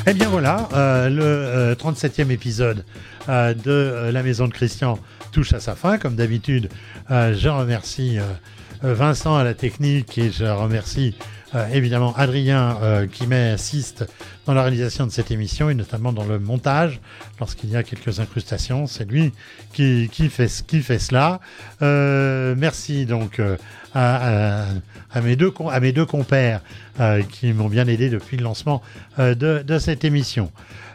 Eh 0.06 0.13
bien 0.13 0.30
voilà, 0.30 0.69
le 1.10 1.24
euh, 1.24 1.74
37e 1.74 2.30
épisode 2.30 2.86
de 3.28 4.12
La 4.12 4.22
Maison 4.22 4.48
de 4.48 4.54
Christian 4.54 5.00
touche 5.32 5.54
à 5.54 5.60
sa 5.60 5.74
fin. 5.74 5.98
Comme 5.98 6.15
d'habitude, 6.15 6.69
je 7.10 7.50
remercie 7.50 8.19
Vincent 8.82 9.36
à 9.36 9.44
la 9.44 9.54
technique 9.54 10.18
et 10.18 10.32
je 10.32 10.46
remercie 10.46 11.15
euh, 11.56 11.68
évidemment 11.74 12.13
Adrien 12.15 12.78
euh, 12.82 13.08
qui 13.08 13.26
m'assiste 13.26 14.06
dans 14.46 14.54
la 14.54 14.62
réalisation 14.62 15.08
de 15.08 15.12
cette 15.12 15.32
émission 15.32 15.70
et 15.70 15.74
notamment 15.74 16.13
dans 16.13 16.24
le 16.24 16.38
montage 16.38 17.02
lorsqu'il 17.39 17.72
y 17.72 17.76
a 17.76 17.82
quelques 17.82 18.20
incrustations. 18.20 18.86
C'est 18.86 19.10
lui 19.10 19.34
qui, 19.74 20.10
qui, 20.12 20.30
fait, 20.30 20.63
qui 20.68 20.82
fait 20.82 21.00
cela. 21.00 21.39
Euh, 21.82 22.54
merci 22.56 23.08
donc 23.08 23.39
euh, 23.39 23.58
à, 23.96 25.22
mes 25.22 25.36
deux, 25.36 25.50
compères 26.06 26.62
euh, 27.00 27.24
qui 27.24 27.52
m'ont 27.54 27.70
bien 27.70 27.88
aidé 27.88 28.10
depuis 28.10 28.38
le 28.38 28.44
lancement 28.44 28.84
euh, 29.18 29.34
de 29.34 29.80
cette 29.80 30.04
émission. 30.06 30.52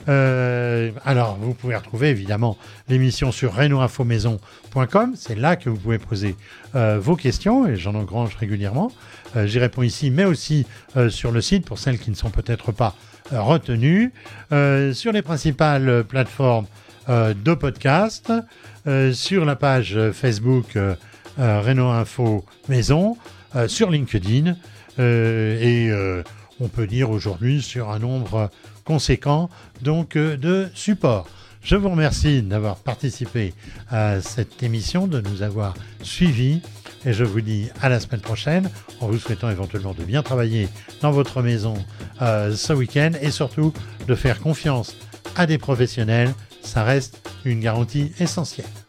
Euh, 0.08 0.90
alors, 1.04 1.36
vous 1.40 1.54
pouvez 1.54 1.76
retrouver 1.76 2.08
évidemment 2.08 2.58
l'émission 2.88 3.32
sur 3.32 3.54
renoinfomaison.com. 3.54 5.14
C'est 5.16 5.34
là 5.34 5.56
que 5.56 5.70
vous 5.70 5.76
pouvez 5.76 5.98
poser 5.98 6.36
euh, 6.74 6.98
vos 7.00 7.16
questions 7.16 7.66
et 7.66 7.76
j'en 7.76 7.94
engrange 7.94 8.36
régulièrement. 8.36 8.90
Euh, 9.36 9.46
J'y 9.46 9.58
réponds 9.58 9.82
ici, 9.82 10.10
mais 10.10 10.24
aussi 10.24 10.66
sur 11.08 11.32
le 11.32 11.40
site 11.40 11.66
pour 11.66 11.78
celles 11.78 11.98
qui 11.98 12.10
ne 12.10 12.16
sont 12.16 12.30
peut-être 12.30 12.72
pas 12.72 12.94
retenues. 13.32 14.12
Sur 14.50 15.12
les 15.12 15.22
principales 15.22 16.04
plateformes 16.04 16.66
de 17.08 17.54
podcast, 17.54 18.32
sur 19.12 19.44
la 19.44 19.56
page 19.56 19.98
Facebook 20.12 20.78
Renault 21.38 21.90
Info 21.90 22.44
Maison, 22.68 23.16
sur 23.66 23.90
LinkedIn 23.90 24.54
et 24.98 25.90
on 26.60 26.68
peut 26.68 26.86
dire 26.86 27.10
aujourd'hui 27.10 27.62
sur 27.62 27.90
un 27.90 27.98
nombre 27.98 28.50
conséquent 28.84 29.48
donc 29.82 30.16
euh, 30.16 30.36
de 30.36 30.68
supports. 30.74 31.28
Je 31.62 31.76
vous 31.76 31.88
remercie 31.88 32.42
d'avoir 32.42 32.76
participé 32.76 33.54
à 33.88 34.20
cette 34.20 34.62
émission, 34.62 35.06
de 35.06 35.22
nous 35.22 35.42
avoir 35.42 35.74
suivis 36.02 36.60
et 37.06 37.14
je 37.14 37.24
vous 37.24 37.40
dis 37.40 37.68
à 37.80 37.88
la 37.88 38.00
semaine 38.00 38.20
prochaine 38.20 38.70
en 39.00 39.06
vous 39.06 39.18
souhaitant 39.18 39.48
éventuellement 39.48 39.94
de 39.94 40.04
bien 40.04 40.22
travailler 40.22 40.68
dans 41.00 41.10
votre 41.10 41.40
maison 41.40 41.74
euh, 42.20 42.54
ce 42.54 42.74
week-end 42.74 43.12
et 43.20 43.30
surtout 43.30 43.72
de 44.06 44.14
faire 44.14 44.40
confiance 44.40 44.94
à 45.36 45.46
des 45.46 45.56
professionnels. 45.56 46.34
Ça 46.62 46.84
reste 46.84 47.26
une 47.46 47.60
garantie 47.60 48.12
essentielle. 48.18 48.83